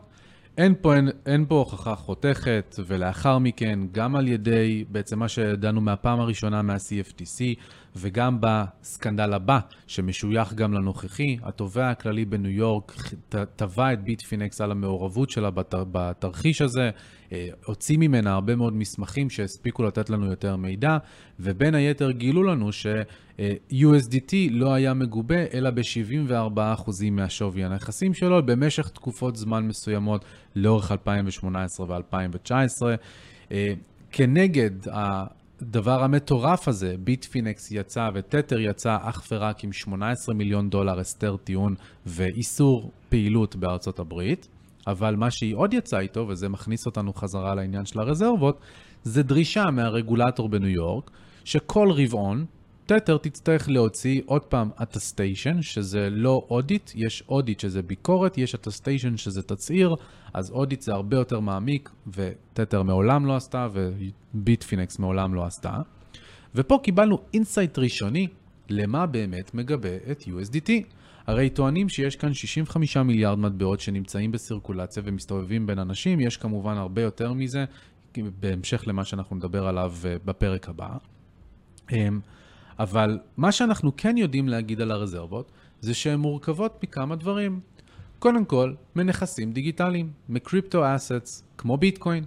אין 0.58 0.74
פה, 0.82 0.96
אין, 0.96 1.10
אין 1.26 1.46
פה 1.48 1.56
הוכחה 1.56 1.96
חותכת, 1.96 2.76
ולאחר 2.88 3.38
מכן, 3.38 3.80
גם 3.92 4.16
על 4.16 4.28
ידי 4.28 4.86
בעצם 4.90 5.20
מה 5.20 5.28
שידענו 5.28 5.82
מהפעם 5.82 6.20
הראשונה 6.20 6.62
מה-CFTC, 6.62 7.60
וגם 7.96 8.38
בסקנדל 8.40 9.34
הבא, 9.34 9.60
שמשוייך 9.88 10.54
גם 10.54 10.74
לנוכחי, 10.74 11.38
התובע 11.44 11.90
הכללי 11.90 12.26
בניו 12.26 12.52
יורק 12.52 12.94
תבע 13.56 13.94
את 13.94 14.04
ביטפינקס 14.04 14.62
על 14.62 14.72
המעורבות 14.72 15.30
שלה 15.30 15.52
בתר, 15.52 15.84
בתרחיש 15.92 16.62
הזה, 16.62 16.90
אה, 17.32 17.48
הוציא 17.66 17.98
ממנה 17.98 18.34
הרבה 18.34 18.56
מאוד 18.56 18.74
מסמכים 18.74 19.30
שהספיקו 19.30 19.84
לתת 19.84 20.10
לנו 20.10 20.26
יותר 20.26 20.56
מידע, 20.56 20.98
ובין 21.40 21.76
היתר 21.76 22.12
גילו 22.12 22.44
לנו 22.44 22.72
ש-USDT 22.72 24.34
לא 24.52 24.74
היה 24.74 24.94
מגובה 24.94 25.44
אלא 25.54 25.70
ב-74% 25.70 26.92
מהשווי 27.12 27.64
הנכסים 27.64 28.14
שלו 28.14 28.46
במשך 28.46 28.90
תקופות 28.90 29.36
זמן 29.36 29.68
מסוימות 29.68 30.26
לאורך 30.56 30.92
2018 30.92 31.86
ו-2019. 31.90 32.52
אה, 33.52 33.74
כנגד 34.12 34.72
הדבר 35.62 36.04
המטורף 36.04 36.68
הזה, 36.68 36.96
Bitfinex 37.00 37.72
יצא 37.72 38.10
ו 38.14 38.20
Tether 38.20 38.60
יצא 38.60 38.98
אך 39.02 39.24
ורק 39.32 39.64
עם 39.64 39.74
18 39.74 40.36
מיליון 40.36 40.70
דולר 40.70 41.00
הסדר 41.00 41.38
טיעון 41.44 41.76
ואיסור 42.06 42.92
פעילות 43.10 43.56
בארצות 43.56 44.00
הברית. 44.00 44.48
אבל 44.88 45.16
מה 45.16 45.32
שהיא 45.32 45.56
עוד 45.56 45.74
יצאה 45.74 46.00
איתו, 46.00 46.28
וזה 46.28 46.50
מכניס 46.50 46.86
אותנו 46.86 47.14
חזרה 47.14 47.56
לעניין 47.56 47.86
של 47.86 48.00
הרזרבות, 48.00 48.60
זה 49.04 49.24
דרישה 49.24 49.64
מהרגולטור 49.72 50.50
בניו 50.50 50.70
יורק, 50.70 51.12
שכל 51.46 51.88
רבעון, 51.92 52.46
Tether 52.86 53.18
תצטרך 53.18 53.70
להוציא 53.70 54.22
עוד 54.26 54.42
פעם 54.42 54.70
attestation, 54.84 55.62
שזה 55.62 56.10
לא 56.12 56.46
audit, 56.50 56.92
יש 56.96 57.24
audit 57.30 57.60
שזה 57.60 57.82
ביקורת, 57.82 58.38
יש 58.38 58.56
attestation 58.56 59.18
שזה 59.18 59.44
תצהיר, 59.44 59.96
אז 60.34 60.52
audit 60.52 60.82
זה 60.82 60.94
הרבה 60.94 61.18
יותר 61.18 61.40
מעמיק, 61.40 61.90
ו 62.08 62.19
Tether 62.19 62.84
מעולם 62.84 63.26
לא 63.26 63.36
עשתה, 63.36 63.68
ו 63.74 63.88
Bitfinex 63.88 65.00
מעולם 65.00 65.34
לא 65.34 65.46
עשתה. 65.46 65.78
ופה 66.56 66.80
קיבלנו 66.84 67.20
insight 67.34 67.80
ראשוני 67.80 68.28
למה 68.70 69.06
באמת 69.06 69.54
מגבה 69.54 69.96
את 70.12 70.22
USDT. 70.22 70.72
הרי 71.28 71.50
טוענים 71.50 71.90
שיש 71.90 72.16
כאן 72.16 72.34
65 72.34 72.98
מיליארד 72.98 73.40
מטבעות 73.40 73.80
שנמצאים 73.80 74.32
בסירקולציה 74.32 75.04
ומסתובבים 75.06 75.68
בין 75.68 75.80
אנשים, 75.80 76.20
יש 76.20 76.38
כמובן 76.38 76.78
הרבה 76.78 77.02
יותר 77.02 77.34
מזה, 77.34 77.66
בהמשך 78.40 78.84
למה 78.88 79.06
שאנחנו 79.06 79.36
נדבר 79.36 79.68
עליו 79.68 79.94
אה, 80.06 80.16
בפרק 80.26 80.70
הבא. 80.70 80.98
אבל 82.80 83.20
מה 83.38 83.52
שאנחנו 83.52 83.92
כן 83.98 84.18
יודעים 84.18 84.48
להגיד 84.48 84.82
על 84.82 84.92
הרזרבות, 84.92 85.52
זה 85.80 85.94
שהן 85.94 86.20
מורכבות 86.20 86.84
מכמה 86.84 87.16
דברים. 87.16 87.60
קודם 88.20 88.46
כל, 88.46 88.74
מנכסים 88.96 89.52
דיגיטליים, 89.52 90.12
מקריפטו 90.30 90.96
אסטס, 90.96 91.44
כמו 91.58 91.78
ביטקוין, 91.78 92.24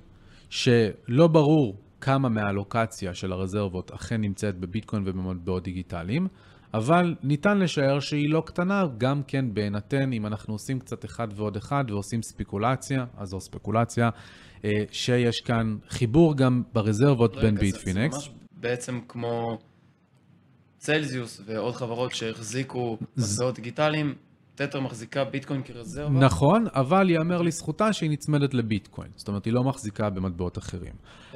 שלא 0.51 1.27
ברור 1.27 1.77
כמה 2.01 2.29
מהלוקציה 2.29 3.15
של 3.15 3.33
הרזרבות 3.33 3.91
אכן 3.91 4.21
נמצאת 4.21 4.59
בביטקוין 4.59 5.03
ובמטבעות 5.07 5.63
דיגיטליים, 5.63 6.27
אבל 6.75 7.15
ניתן 7.23 7.59
לשער 7.59 8.01
שהיא 8.01 8.31
לא 8.31 8.43
קטנה, 8.47 8.83
גם 8.99 9.23
כן 9.27 9.55
בהינתן 9.55 10.13
אם 10.13 10.27
אנחנו 10.27 10.55
עושים 10.55 10.79
קצת 10.79 11.05
אחד 11.05 11.29
ועוד 11.37 11.57
אחד 11.57 11.85
ועושים 11.89 12.23
ספקולציה, 12.23 13.05
אז 13.17 13.29
זו 13.29 13.41
ספקולציה, 13.41 14.09
אה, 14.65 14.71
שיש 14.91 15.41
כאן 15.41 15.77
חיבור 15.89 16.37
גם 16.37 16.63
ברזרבות 16.73 17.37
בין 17.37 17.55
ביטפינקס. 17.55 18.29
בעצם 18.53 19.01
כמו 19.09 19.59
צלזיוס 20.79 21.41
ועוד 21.45 21.75
חברות 21.75 22.15
שהחזיקו 22.15 22.99
מטבעות 23.17 23.55
דיגיטליים, 23.55 24.15
תתר 24.59 24.81
מחזיקה 24.81 25.25
ביטקוין 25.25 25.63
כרזרבה. 25.63 26.19
נכון, 26.19 26.65
אבל 26.75 27.11
ייאמר 27.11 27.43
לזכותה 27.43 27.93
שהיא 27.93 28.11
נצמדת 28.11 28.55
לביטקוין. 28.55 29.11
זאת 29.17 29.29
אומרת, 29.29 29.45
היא 29.45 29.53
לא 29.53 29.65
מחזיקה 29.65 30.11
במטבעות 30.11 30.59
אחרים. 30.59 30.93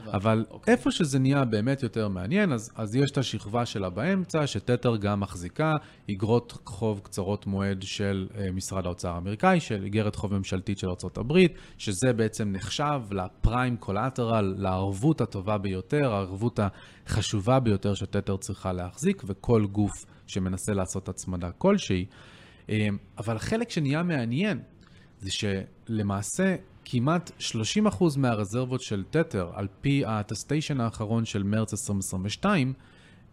אבל 0.06 0.44
אוקיי. 0.50 0.74
איפה 0.74 0.90
שזה 0.90 1.18
נהיה 1.18 1.44
באמת 1.44 1.82
יותר 1.82 2.08
מעניין, 2.08 2.52
אז, 2.52 2.70
אז 2.76 2.96
יש 2.96 3.11
את 3.11 3.18
השכבה 3.18 3.66
שלה 3.66 3.90
באמצע, 3.90 4.46
שתתר 4.46 4.96
גם 4.96 5.20
מחזיקה 5.20 5.72
איגרות 6.08 6.58
חוב 6.66 7.00
קצרות 7.04 7.46
מועד 7.46 7.82
של 7.82 8.28
uh, 8.30 8.52
משרד 8.52 8.87
האוצר 8.87 9.11
האמריקאי, 9.11 9.61
של 9.61 9.85
איגרת 9.85 10.16
חוב 10.16 10.35
ממשלתית 10.35 10.78
של 10.78 10.88
ארה"ב, 10.88 11.38
שזה 11.78 12.12
בעצם 12.16 12.52
נחשב 12.52 13.00
לפריים 13.11 13.76
קולטרל, 13.76 14.54
לערבות 14.58 15.20
הטובה 15.20 15.58
ביותר, 15.58 16.12
הערבות 16.12 16.61
החשובה 17.06 17.61
ביותר 17.61 17.94
שתתר 17.94 18.37
צריכה 18.37 18.72
להחזיק, 18.72 19.22
וכל 19.26 19.66
גוף 19.66 20.04
שמנסה 20.26 20.72
לעשות 20.72 21.08
הצמדה 21.08 21.50
כלשהי. 21.50 22.06
אמ, 22.68 22.96
אבל 23.18 23.37
החלק 23.37 23.70
שנהיה 23.70 24.03
מעניין 24.03 24.59
זה 25.20 25.31
שלמעשה 25.31 26.57
כמעט 26.85 27.31
30% 27.38 28.18
מהרזרבות 28.18 28.81
של 28.81 29.05
תתר, 29.11 29.51
על 29.55 29.68
פי 29.81 30.03
הטסטיישן 30.07 30.81
האחרון 30.81 31.25
של 31.25 31.42
מרץ 31.42 31.72
2022, 31.72 32.72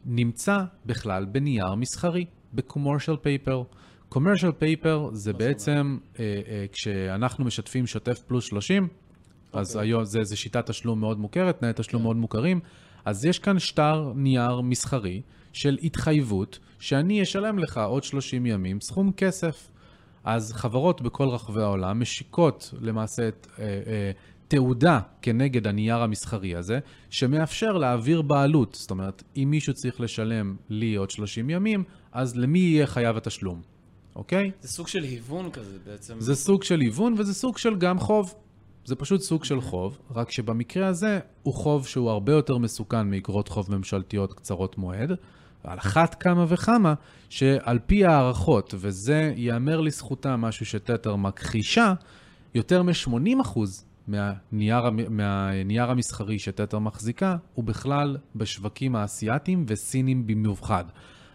נמצא 0.06 0.63
בכלל 0.86 1.26
בנייר 1.26 1.76
מסחרי, 1.76 2.26
ב-commercial 2.54 3.18
paper. 3.24 3.76
commercial 4.13 4.62
paper 4.62 5.13
זה 5.13 5.34
בעצם 5.34 5.98
אה, 6.20 6.42
אה, 6.48 6.65
כשאנחנו 6.72 7.46
משתפים 7.46 7.88
שוטף 7.88 8.20
פלוס 8.20 8.46
30, 8.46 8.88
okay. 8.88 9.58
אז 9.60 9.76
אוקיי. 9.76 9.89
היום 9.89 10.06
זה, 10.06 10.20
זה 10.24 10.36
שיטת 10.36 10.65
תשלום 10.65 11.00
מאוד 11.00 11.20
מוכרת, 11.20 11.60
תנאי 11.60 11.72
תשלום 11.76 12.02
okay. 12.02 12.04
כן. 12.04 12.04
מאוד 12.04 12.18
מוכרים, 12.18 12.60
אז 13.06 13.26
יש 13.26 13.39
כאן 13.39 13.60
שטר 13.60 14.13
נייר 14.15 14.62
מסחרי 14.62 15.22
של 15.54 15.78
התחייבות 15.84 16.60
שאני 16.80 17.24
אשלם 17.24 17.60
לך 17.60 17.78
עוד 17.78 18.04
30 18.04 18.46
ימים 18.46 18.82
סכום 18.82 19.12
כסף. 19.12 19.72
אז 20.24 20.54
חברות 20.54 21.02
בכל 21.02 21.28
רחבי 21.28 21.62
העולם 21.62 22.00
משיקות 22.00 22.74
למעשה 22.82 23.28
את 23.28 23.48
אה, 23.60 23.64
אה, 23.64 24.12
תעודה 24.48 25.00
כנגד 25.22 25.68
הנייר 25.68 25.98
המסחרי 25.98 26.56
הזה, 26.56 26.80
שמאפשר 27.10 27.72
להעביר 27.72 28.22
בעלות. 28.22 28.78
זאת 28.80 28.92
אומרת, 28.92 29.24
אם 29.38 29.48
מישהו 29.52 29.74
צריך 29.74 30.02
לשלם 30.02 30.56
לי 30.70 30.96
עוד 30.96 31.12
30 31.12 31.50
ימים, 31.50 31.84
אז 32.12 32.36
למי 32.36 32.60
יהיה 32.60 32.88
חייב 32.88 33.18
התשלום, 33.18 33.62
אוקיי? 34.16 34.52
זה 34.62 34.68
סוג 34.68 34.88
של 34.88 35.04
היוון 35.04 35.52
כזה 35.52 35.78
בעצם. 35.86 36.20
זה 36.20 36.36
סוג 36.36 36.64
של 36.64 36.80
היוון 36.80 37.16
וזה 37.18 37.34
סוג 37.34 37.58
של 37.58 37.76
גם 37.76 38.00
חוב. 38.00 38.34
זה 38.89 38.95
פשוט 38.95 39.21
סוג 39.21 39.43
של 39.43 39.62
חוב, 39.62 39.97
רק 40.15 40.32
שבמקרה 40.32 40.88
הזה 40.88 41.19
הוא 41.43 41.54
חוב 41.54 41.88
שהוא 41.88 42.10
הרבה 42.10 42.34
יותר 42.34 42.58
מסוכן 42.58 43.10
מאגרות 43.10 43.47
חוב 43.47 43.75
ממשלתיות 43.75 44.34
קצרות 44.34 44.78
מועד, 44.78 45.12
על 45.63 45.78
אחת 45.78 46.15
כמה 46.15 46.45
וכמה, 46.47 46.93
שעל 47.30 47.80
פי 47.86 48.06
הערכות, 48.06 48.73
וזה 48.78 49.34
ייאמר 49.36 49.82
לזכותה 49.82 50.36
משהו 50.36 50.65
שתתר 50.65 51.15
מכחישה, 51.15 51.93
יותר 52.56 52.84
מ-80% 52.84 53.60
מהנייר, 54.08 54.89
מהנייר 55.10 55.91
המסחרי 55.91 56.39
שתתר 56.39 56.80
מחזיקה, 56.80 57.38
הוא 57.54 57.65
בכלל 57.65 58.17
בשווקים 58.36 58.95
האסייתיים 58.95 59.65
וסינים 59.67 60.28
במיוחד. 60.28 60.86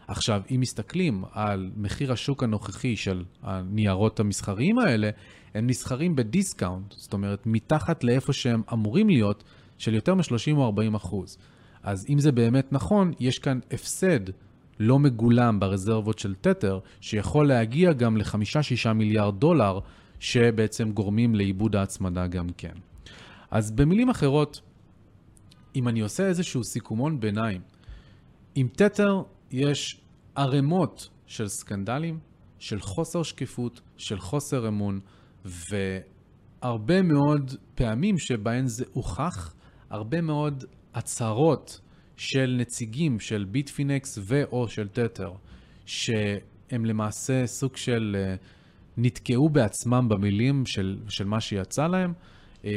עכשיו, 0.08 0.42
אם 0.54 0.60
מסתכלים 0.60 1.24
על 1.32 1.70
מחיר 1.76 2.12
השוק 2.12 2.42
הנוכחי 2.42 2.96
של 2.96 3.24
הניירות 3.42 4.20
המסחריים 4.20 4.78
האלה, 4.78 5.10
הם 5.54 5.66
נסחרים 5.66 6.16
ב 6.16 6.24
discount, 6.24 6.92
זאת 6.96 7.12
אומרת, 7.12 7.46
מתחת 7.46 8.04
לאיפה 8.04 8.32
שהם 8.32 8.62
אמורים 8.72 9.08
להיות, 9.08 9.44
של 9.78 9.94
יותר 9.94 10.14
מ-30 10.14 10.52
או 10.56 10.64
40 10.64 10.94
אחוז. 10.94 11.38
אז 11.82 12.06
אם 12.08 12.18
זה 12.18 12.32
באמת 12.32 12.72
נכון, 12.72 13.12
יש 13.20 13.38
כאן 13.38 13.58
הפסד 13.70 14.20
לא 14.80 14.98
מגולם 14.98 15.60
ברזרבות 15.60 16.18
של 16.18 16.34
Tether, 16.40 16.78
שיכול 17.00 17.48
להגיע 17.48 17.92
גם 17.92 18.16
ל-5-6 18.16 18.92
מיליארד 18.92 19.40
דולר, 19.40 19.78
שבעצם 20.20 20.92
גורמים 20.92 21.34
לאיבוד 21.34 21.76
ההצמדה 21.76 22.26
גם 22.26 22.46
כן. 22.56 22.74
אז 23.50 23.70
במילים 23.70 24.08
אחרות, 24.10 24.60
אם 25.76 25.88
אני 25.88 26.00
עושה 26.00 26.26
איזשהו 26.26 26.64
סיכומון 26.64 27.20
ביניים, 27.20 27.60
עם 28.54 28.68
Tether 28.68 29.22
יש 29.54 30.00
ערימות 30.34 31.08
של 31.26 31.48
סקנדלים, 31.48 32.18
של 32.58 32.80
חוסר 32.80 33.22
שקיפות, 33.22 33.80
של 33.96 34.18
חוסר 34.18 34.68
אמון, 34.68 35.00
והרבה 35.44 37.02
מאוד 37.02 37.50
פעמים 37.74 38.18
שבהן 38.18 38.66
זה 38.66 38.84
הוכח, 38.92 39.54
הרבה 39.90 40.20
מאוד 40.20 40.64
הצהרות 40.94 41.80
של 42.16 42.56
נציגים 42.58 43.20
של 43.20 43.44
ביטפינקס 43.44 44.18
ו/או 44.22 44.68
של 44.68 44.88
תתר, 44.88 45.32
שהם 45.86 46.84
למעשה 46.84 47.46
סוג 47.46 47.76
של 47.76 48.16
אה, 48.18 48.34
נתקעו 48.96 49.48
בעצמם 49.48 50.08
במילים 50.08 50.66
של, 50.66 50.98
של 51.08 51.24
מה 51.24 51.40
שיצא 51.40 51.86
להם, 51.86 52.12
אה, 52.64 52.70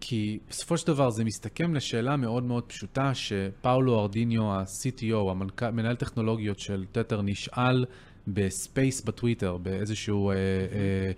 כי 0.00 0.38
בסופו 0.48 0.78
של 0.78 0.86
דבר 0.86 1.10
זה 1.10 1.24
מסתכם 1.24 1.74
לשאלה 1.74 2.16
מאוד 2.16 2.44
מאוד 2.44 2.64
פשוטה, 2.64 3.14
שפאולו 3.14 4.00
ארדיניו, 4.00 4.52
ה-CTO, 4.52 5.30
המנהל 5.60 5.96
טכנולוגיות 5.96 6.58
של 6.58 6.84
Tether, 6.92 7.22
נשאל 7.22 7.84
ב 8.28 8.40
space 8.40 9.00
בטוויטר, 9.04 9.56
באיזשהו 9.56 10.30
אה, 10.30 10.34
אה, 10.36 11.12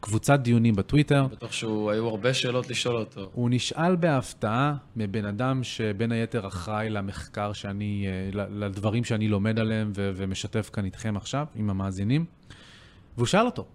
קבוצת 0.00 0.40
דיונים 0.40 0.74
בטוויטר. 0.74 1.26
בטוח 1.26 1.52
שהיו 1.52 2.08
הרבה 2.08 2.34
שאלות 2.34 2.70
לשאול 2.70 2.96
אותו. 2.96 3.30
הוא 3.32 3.50
נשאל 3.50 3.96
בהפתעה 3.96 4.74
מבן 4.96 5.24
אדם 5.24 5.62
שבין 5.62 6.12
היתר 6.12 6.46
אחראי 6.46 6.90
למחקר 6.90 7.52
שאני, 7.52 8.06
אה, 8.08 8.44
לדברים 8.50 9.04
שאני 9.04 9.28
לומד 9.28 9.58
עליהם 9.58 9.92
ו- 9.96 10.10
ומשתף 10.14 10.70
כאן 10.72 10.84
איתכם 10.84 11.16
עכשיו, 11.16 11.46
עם 11.54 11.70
המאזינים, 11.70 12.24
והוא 13.16 13.26
שאל 13.26 13.46
אותו, 13.46 13.66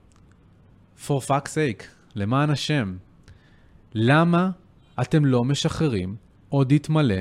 for 1.07 1.27
fuck's 1.27 1.49
sake, 1.49 1.83
למען 2.15 2.49
השם, 2.49 2.97
למה 3.93 4.49
אתם 5.01 5.25
לא 5.25 5.43
משחררים 5.43 6.15
אודיט 6.51 6.89
מלא 6.89 7.15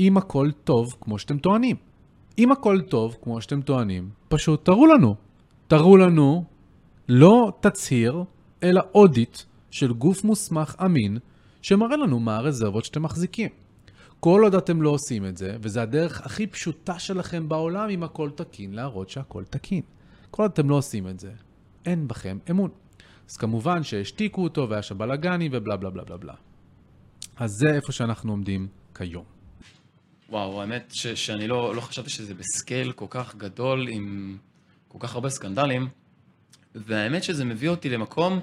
אם 0.00 0.16
הכל 0.16 0.50
טוב 0.64 0.96
כמו 1.00 1.18
שאתם 1.18 1.38
טוענים? 1.38 1.76
אם 2.38 2.52
הכל 2.52 2.80
טוב 2.80 3.16
כמו 3.22 3.40
שאתם 3.40 3.62
טוענים, 3.62 4.10
פשוט 4.28 4.64
תראו 4.64 4.86
לנו. 4.86 5.14
תראו 5.68 5.96
לנו 5.96 6.44
לא 7.08 7.52
תצהיר, 7.60 8.24
אלא 8.62 8.82
אודיט 8.94 9.38
של 9.70 9.92
גוף 9.92 10.24
מוסמך 10.24 10.76
אמין, 10.84 11.18
שמראה 11.62 11.96
לנו 11.96 12.20
מה 12.20 12.36
הרזרבות 12.36 12.84
שאתם 12.84 13.02
מחזיקים. 13.02 13.50
כל 14.20 14.40
עוד 14.44 14.54
אתם 14.54 14.82
לא 14.82 14.90
עושים 14.90 15.26
את 15.26 15.36
זה, 15.36 15.56
וזו 15.60 15.80
הדרך 15.80 16.26
הכי 16.26 16.46
פשוטה 16.46 16.98
שלכם 16.98 17.48
בעולם 17.48 17.90
אם 17.90 18.02
הכל 18.02 18.30
תקין, 18.30 18.74
להראות 18.74 19.10
שהכל 19.10 19.44
תקין. 19.44 19.82
כל 20.30 20.42
עוד 20.42 20.50
אתם 20.50 20.70
לא 20.70 20.74
עושים 20.74 21.08
את 21.08 21.20
זה, 21.20 21.32
אין 21.86 22.08
בכם 22.08 22.38
אמון. 22.50 22.70
אז 23.28 23.36
כמובן 23.36 23.82
שהשתיקו 23.82 24.44
אותו 24.44 24.68
והיה 24.68 24.82
שם 24.82 24.98
בלאגנים 24.98 25.50
ובלה 25.54 25.76
בלה 25.76 25.90
בלה 25.90 26.04
בלה 26.04 26.16
בלה. 26.16 26.34
אז 27.36 27.50
זה 27.50 27.74
איפה 27.74 27.92
שאנחנו 27.92 28.32
עומדים 28.32 28.68
כיום. 28.94 29.24
וואו, 30.30 30.60
האמת 30.60 30.90
ש- 30.94 31.06
שאני 31.06 31.48
לא, 31.48 31.74
לא 31.74 31.80
חשבתי 31.80 32.10
שזה 32.10 32.34
בסקייל 32.34 32.92
כל 32.92 33.06
כך 33.10 33.36
גדול 33.36 33.88
עם 33.88 34.38
כל 34.88 34.98
כך 35.00 35.14
הרבה 35.14 35.28
סקנדלים, 35.28 35.88
והאמת 36.74 37.24
שזה 37.24 37.44
מביא 37.44 37.68
אותי 37.68 37.88
למקום 37.88 38.40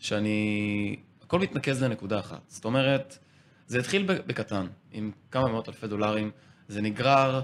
שאני... 0.00 0.96
הכל 1.22 1.38
מתנקז 1.38 1.82
לנקודה 1.82 2.20
אחת. 2.20 2.40
זאת 2.48 2.64
אומרת, 2.64 3.18
זה 3.66 3.78
התחיל 3.78 4.02
בקטן, 4.06 4.66
עם 4.92 5.10
כמה 5.30 5.48
מאות 5.48 5.68
אלפי 5.68 5.86
דולרים, 5.86 6.30
זה 6.68 6.80
נגרר 6.82 7.40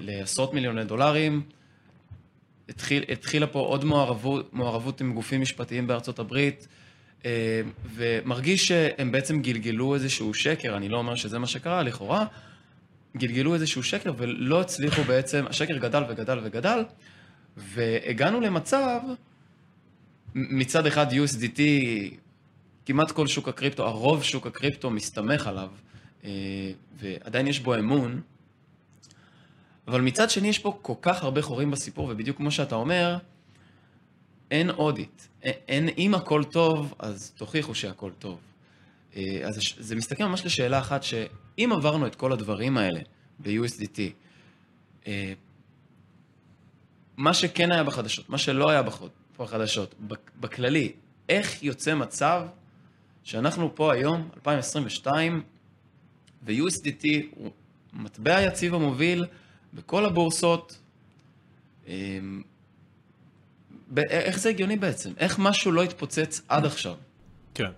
לעשרות 0.00 0.54
מיליוני 0.54 0.84
דולרים, 0.84 1.42
התחיל, 2.68 3.04
התחילה 3.08 3.46
פה 3.46 3.58
עוד 3.58 3.84
מעורבות, 3.84 4.54
מעורבות 4.54 5.00
עם 5.00 5.14
גופים 5.14 5.40
משפטיים 5.40 5.86
בארצות 5.86 6.18
הברית, 6.18 6.68
אה, 7.24 7.60
ומרגיש 7.94 8.68
שהם 8.68 9.12
בעצם 9.12 9.42
גלגלו 9.42 9.94
איזשהו 9.94 10.34
שקר, 10.34 10.76
אני 10.76 10.88
לא 10.88 10.98
אומר 10.98 11.14
שזה 11.14 11.38
מה 11.38 11.46
שקרה, 11.46 11.82
לכאורה, 11.82 12.26
גלגלו 13.16 13.54
איזשהו 13.54 13.82
שקר 13.82 14.12
ולא 14.16 14.60
הצליחו 14.60 15.02
בעצם, 15.02 15.44
השקר 15.48 15.78
גדל 15.78 16.02
וגדל 16.08 16.38
וגדל, 16.42 16.84
והגענו 17.56 18.40
למצב, 18.40 19.00
מצד 20.34 20.86
אחד 20.86 21.12
USDT, 21.12 21.60
כמעט 22.86 23.10
כל 23.10 23.26
שוק 23.26 23.48
הקריפטו, 23.48 23.86
הרוב 23.86 24.22
שוק 24.22 24.46
הקריפטו 24.46 24.90
מסתמך 24.90 25.46
עליו, 25.46 25.68
אה, 26.24 26.30
ועדיין 27.00 27.46
יש 27.46 27.60
בו 27.60 27.74
אמון, 27.74 28.20
אבל 29.88 30.00
מצד 30.00 30.30
שני 30.30 30.48
יש 30.48 30.58
פה 30.58 30.78
כל 30.82 30.94
כך 31.02 31.22
הרבה 31.22 31.42
חורים 31.42 31.70
בסיפור, 31.70 32.08
ובדיוק 32.08 32.36
כמו 32.36 32.50
שאתה 32.50 32.74
אומר, 32.74 33.16
אין 34.50 34.70
אודיט. 34.70 35.22
אין, 35.42 35.88
אם 35.98 36.14
הכל 36.14 36.44
טוב, 36.44 36.94
אז 36.98 37.32
תוכיחו 37.36 37.74
שהכל 37.74 38.10
טוב. 38.18 38.38
אה, 39.16 39.22
אז 39.44 39.58
זה 39.78 39.96
מסתכל 39.96 40.24
ממש 40.24 40.46
לשאלה 40.46 40.78
אחת, 40.78 41.02
שאם 41.02 41.70
עברנו 41.72 42.06
את 42.06 42.14
כל 42.14 42.32
הדברים 42.32 42.78
האלה 42.78 43.00
ב-USDT, 43.38 43.98
אה, 45.06 45.32
מה 47.16 47.34
שכן 47.34 47.72
היה 47.72 47.84
בחדשות, 47.84 48.28
מה 48.28 48.38
שלא 48.38 48.70
היה 48.70 48.82
בחדשות, 49.38 49.94
בכללי, 50.40 50.92
איך 51.28 51.62
יוצא 51.62 51.94
מצב 51.94 52.42
שאנחנו 53.22 53.74
פה 53.74 53.92
היום, 53.92 54.28
2022, 54.36 55.42
ו-USDT 56.42 57.06
הוא 57.30 57.50
מטבע 57.92 58.42
יציב 58.42 58.74
המוביל, 58.74 59.24
בכל 59.74 60.04
הבורסות. 60.04 60.78
אמ, 61.86 62.42
איך 63.96 64.38
זה 64.38 64.48
הגיוני 64.48 64.76
בעצם? 64.76 65.10
איך 65.16 65.38
משהו 65.38 65.72
לא 65.72 65.82
התפוצץ 65.82 66.40
עד 66.48 66.66
עכשיו? 66.66 66.94
כן. 67.54 67.70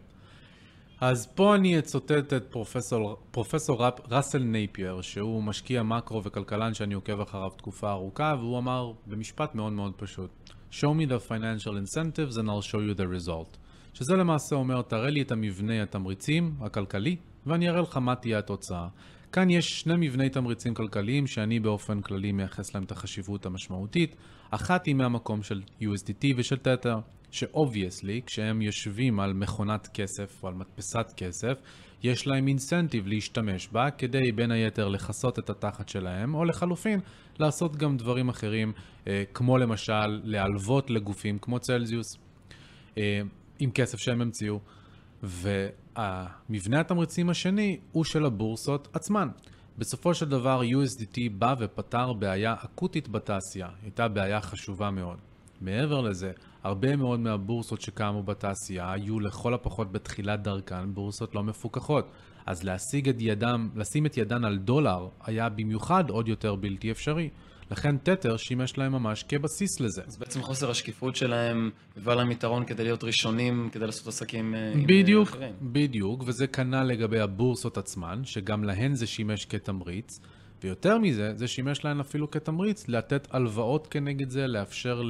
אז 1.01 1.27
פה 1.35 1.55
אני 1.55 1.79
אצטט 1.79 2.33
את 2.33 2.45
פרופסור, 2.51 3.17
פרופסור 3.31 3.85
ראסל 4.11 4.39
נייפייר, 4.39 5.01
שהוא 5.01 5.43
משקיע 5.43 5.83
מקרו 5.83 6.25
וכלכלן 6.25 6.75
שאני 6.75 6.95
עוקב 6.95 7.21
אחריו 7.21 7.51
תקופה 7.51 7.91
ארוכה, 7.91 8.35
והוא 8.39 8.59
אמר 8.59 8.93
במשפט 9.07 9.55
מאוד 9.55 9.73
מאוד 9.73 9.93
פשוט: 9.97 10.31
show 10.71 10.93
me 10.99 11.11
the 11.11 11.29
financial 11.29 11.73
incentives 11.73 12.37
and 12.37 12.49
I'll 12.49 12.71
show 12.71 12.81
you 12.81 12.99
the 12.99 13.27
result. 13.27 13.57
שזה 13.95 14.17
למעשה 14.17 14.57
אומר, 14.57 14.83
תראה 14.83 15.11
לי 15.11 15.23
את 15.23 15.33
המבנה 15.33 15.83
התמריצים 15.83 16.55
הכלכלי, 16.61 17.17
ואני 17.47 17.69
אראה 17.69 17.81
לך 17.81 17.97
מה 17.97 18.15
תהיה 18.15 18.39
התוצאה. 18.39 18.89
כאן 19.33 19.51
יש 19.51 19.81
שני 19.81 19.95
מבני 19.99 20.31
תמריצים 20.31 20.75
כלכליים 20.75 21.27
שאני 21.27 21.61
באופן 21.61 22.01
כללי 22.01 22.33
מייחס 22.33 22.75
להם 22.75 22.85
את 22.85 22.93
החשיבות 22.93 23.47
המשמעותית. 23.47 24.17
אחת 24.51 24.87
היא 24.87 24.95
מהמקום 24.95 25.43
של 25.43 25.63
USDT 25.81 26.27
ושל 26.37 26.57
Tether, 26.57 26.99
ש 27.31 27.46
obviously, 27.46 28.21
כשהם 28.27 28.63
יושבים 28.63 29.21
על 29.21 29.33
מכונת 29.33 29.89
כסף 29.95 30.43
או 30.43 30.49
על 30.49 30.55
מדפסת 30.55 31.13
כסף, 31.17 31.59
יש 32.03 32.27
להם 32.27 32.49
incentive 32.49 33.07
להשתמש 33.07 33.69
בה 33.69 33.91
כדי 33.91 34.33
בין 34.33 34.51
היתר 34.51 34.89
לכסות 34.89 35.39
את 35.39 35.51
התחת 35.51 35.89
שלהם, 35.89 36.35
או 36.35 36.45
לחלופין 36.45 37.01
לעשות 37.39 37.77
גם 37.77 37.97
דברים 37.97 38.29
אחרים, 38.29 38.73
אה, 39.07 39.25
כמו 39.35 39.59
למשל 39.59 40.21
להלוות 40.25 40.91
לגופים 40.91 41.39
כמו 41.39 41.59
צלזיוס, 41.59 42.19
אה, 42.99 43.21
עם 43.59 43.71
כסף 43.71 43.99
שהם 43.99 44.21
המציאו. 44.21 44.61
והמבנה 45.97 46.81
התמריצים 46.81 47.31
השני 47.31 47.77
הוא 47.93 48.05
של 48.05 48.25
הבורסות 48.25 48.89
עצמן. 48.93 49.29
בסופו 49.79 50.15
של 50.15 50.29
דבר 50.29 50.61
USDT 50.63 51.19
בא 51.39 51.55
ופתר 51.59 52.13
בעיה 52.13 52.55
אקוטית 52.65 53.09
בתעשייה, 53.09 53.69
הייתה 53.83 54.09
בעיה 54.09 54.41
חשובה 54.41 54.91
מאוד. 54.91 55.17
מעבר 55.61 56.01
לזה, 56.01 56.33
הרבה 56.63 56.97
מאוד 56.97 57.21
מהבורסות 57.21 57.81
שקמו 57.81 58.23
בתעשייה 58.23 58.93
היו 58.93 59.21
לכל 59.21 59.55
הפחות 59.55 59.93
בתחילת 59.93 60.43
דרכן 60.43 60.95
בורסות 60.95 61.35
לא 61.35 61.43
מפוקחות. 61.43 62.11
אז 62.47 62.63
להשיג 62.65 63.09
את 63.09 63.17
ידם, 63.19 63.69
לשים 63.75 64.07
את 64.07 64.17
ידן 64.17 64.45
על 64.45 64.59
דולר 64.59 65.09
היה 65.25 65.49
במיוחד 65.49 66.11
עוד 66.11 66.29
יותר 66.29 66.55
בלתי 66.55 66.91
אפשרי. 66.91 67.29
לכן 67.71 67.97
תתר 67.97 68.37
שימש 68.37 68.79
להם 68.79 68.93
ממש 68.93 69.25
כבסיס 69.29 69.81
לזה. 69.81 70.03
אז 70.07 70.17
בעצם 70.17 70.43
חוסר 70.43 70.71
השקיפות 70.71 71.17
שלהם 71.17 71.71
הבא 71.97 72.15
להם 72.15 72.31
יתרון 72.31 72.65
כדי 72.65 72.85
להיות 72.85 73.05
ראשונים, 73.05 73.69
כדי 73.73 73.87
לעשות 73.87 74.07
עסקים 74.07 74.55
אה, 74.55 74.73
עם 74.73 74.87
בדיוק, 74.87 75.29
אחרים. 75.29 75.55
בדיוק, 75.63 76.23
וזה 76.27 76.47
כנ"ל 76.47 76.83
לגבי 76.83 77.21
הבורסות 77.21 77.79
עצמן, 77.79 78.25
שגם 78.25 78.65
להן 78.65 78.95
זה 78.95 79.07
שימש 79.07 79.45
כתמריץ. 79.45 80.21
ויותר 80.63 80.99
מזה, 80.99 81.33
זה 81.35 81.49
שימש 81.49 81.85
להן 81.85 82.01
אפילו 82.01 82.31
כתמריץ 82.31 82.89
לתת 82.89 83.29
הלוואות 83.31 83.87
כנגד 83.87 84.31
זה, 84.31 84.47
לאפשר 84.47 85.03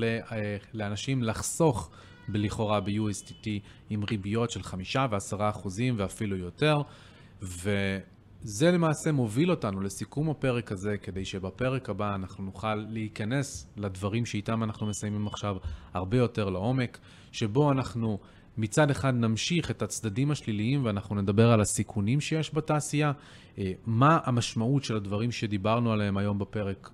לאנשים 0.75 1.23
לחסוך 1.23 1.91
לכאורה 2.29 2.81
ב-USDT 2.81 3.49
עם 3.91 4.05
ריביות 4.05 4.51
של 4.51 4.63
חמישה 4.63 5.07
ועשרה 5.11 5.49
אחוזים 5.49 5.95
ואפילו 5.99 6.37
יותר, 6.37 6.75
וזה 8.43 8.71
למעשה 8.71 9.13
מוביל 9.13 9.51
אותנו 9.51 9.81
לסיכום 9.81 10.31
הפרק 10.31 10.73
הזה, 10.73 10.97
כדי 11.03 11.25
שבפרק 11.25 11.91
הבא 11.91 12.15
אנחנו 12.15 12.45
נוכל 12.45 12.75
להיכנס 12.75 13.67
לדברים 13.77 14.27
שאיתם 14.27 14.63
אנחנו 14.63 14.87
מסיימים 14.87 15.27
עכשיו 15.27 15.57
הרבה 15.95 16.17
יותר 16.17 16.51
לעומק, 16.51 16.99
שבו 17.33 17.73
אנחנו 17.73 18.19
מצד 18.59 18.91
אחד 18.91 19.15
נמשיך 19.15 19.71
את 19.71 19.83
הצדדים 19.83 20.31
השליליים 20.31 20.85
ואנחנו 20.85 21.15
נדבר 21.15 21.51
על 21.51 21.61
הסיכונים 21.61 22.21
שיש 22.21 22.55
בתעשייה, 22.55 23.13
אה, 23.59 23.73
מה 23.87 24.19
המשמעות 24.25 24.85
של 24.85 24.97
הדברים 24.97 25.33
שדיברנו 25.33 25.93
עליהם 25.93 26.17
היום 26.17 26.39
בפרק, 26.39 26.91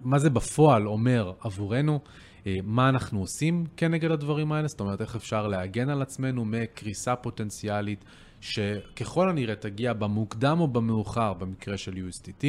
מה 0.00 0.18
זה 0.18 0.30
בפועל 0.30 0.86
אומר 0.88 1.32
עבורנו, 1.40 2.00
אה, 2.46 2.58
מה 2.64 2.88
אנחנו 2.88 3.20
עושים 3.20 3.64
כנגד 3.76 4.10
הדברים 4.10 4.52
האלה, 4.52 4.68
זאת 4.68 4.80
אומרת 4.80 5.00
איך 5.00 5.16
אפשר 5.16 5.46
להגן 5.46 5.88
על 5.88 6.02
עצמנו 6.02 6.44
מקריסה 6.44 7.16
פוטנציאלית 7.16 8.04
שככל 8.44 9.28
הנראה 9.28 9.54
תגיע 9.54 9.92
במוקדם 9.92 10.60
או 10.60 10.68
במאוחר 10.68 11.32
במקרה 11.32 11.76
של 11.76 11.92
USDT, 11.92 12.46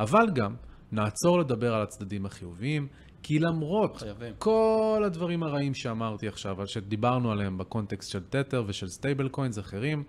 אבל 0.00 0.26
גם 0.34 0.54
נעצור 0.92 1.38
לדבר 1.38 1.74
על 1.74 1.82
הצדדים 1.82 2.26
החיוביים, 2.26 2.88
כי 3.22 3.38
למרות 3.38 3.96
חייבים. 3.96 4.34
כל 4.38 5.02
הדברים 5.06 5.42
הרעים 5.42 5.74
שאמרתי 5.74 6.28
עכשיו, 6.28 6.56
שדיברנו 6.66 7.32
עליהם 7.32 7.58
בקונטקסט 7.58 8.10
של 8.10 8.22
Tether 8.30 8.64
ושל 8.66 8.88
stablecoins 8.88 9.58
אחרים, 9.58 10.04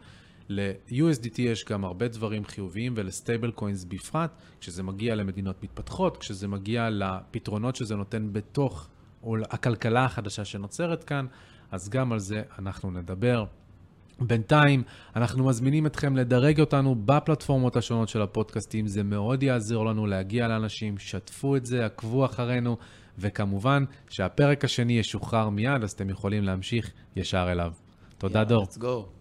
ל-USDT 0.50 1.42
יש 1.42 1.66
גם 1.66 1.86
הרבה 1.86 2.08
דברים 2.08 2.46
חיוביים 2.46 2.94
ול 2.96 3.52
stablecoins 3.52 3.84
בפרט, 3.84 4.32
כשזה 4.60 4.84
מגיע 4.84 5.16
למדינות 5.16 5.64
מתפתחות, 5.64 6.18
כשזה 6.18 6.48
מגיע 6.48 6.90
לפתרונות 6.90 7.76
שזה 7.76 7.96
נותן 7.96 8.34
בתוך, 8.34 8.90
או 9.24 9.36
הכלכלה 9.50 10.06
החדשה 10.06 10.46
שנוצרת 10.46 11.04
כאן, 11.04 11.26
אז 11.72 11.90
גם 11.90 12.12
על 12.12 12.20
זה 12.20 12.42
אנחנו 12.60 12.92
נדבר. 12.92 13.46
בינתיים, 14.20 14.84
אנחנו 15.16 15.46
מזמינים 15.46 15.86
אתכם 15.86 16.16
לדרג 16.16 16.60
אותנו 16.60 16.96
בפלטפורמות 17.06 17.76
השונות 17.76 18.10
של 18.10 18.22
הפודקאסטים, 18.22 18.88
זה 18.88 19.04
מאוד 19.04 19.44
יעזור 19.44 19.86
לנו 19.86 20.06
להגיע 20.06 20.48
לאנשים, 20.48 20.98
שתפו 20.98 21.56
את 21.56 21.66
זה, 21.66 21.86
עקבו 21.86 22.26
אחרינו, 22.26 22.78
וכמובן 23.18 23.84
שהפרק 24.10 24.64
השני 24.64 25.00
ישוחרר 25.00 25.50
מיד, 25.50 25.84
אז 25.84 25.92
אתם 25.92 26.10
יכולים 26.10 26.44
להמשיך 26.44 26.92
ישר 27.16 27.48
אליו. 27.52 27.72
תודה, 28.18 28.42
yeah, 28.42 28.46
דור. 28.46 28.64
Let's 28.64 28.82
go. 28.82 29.17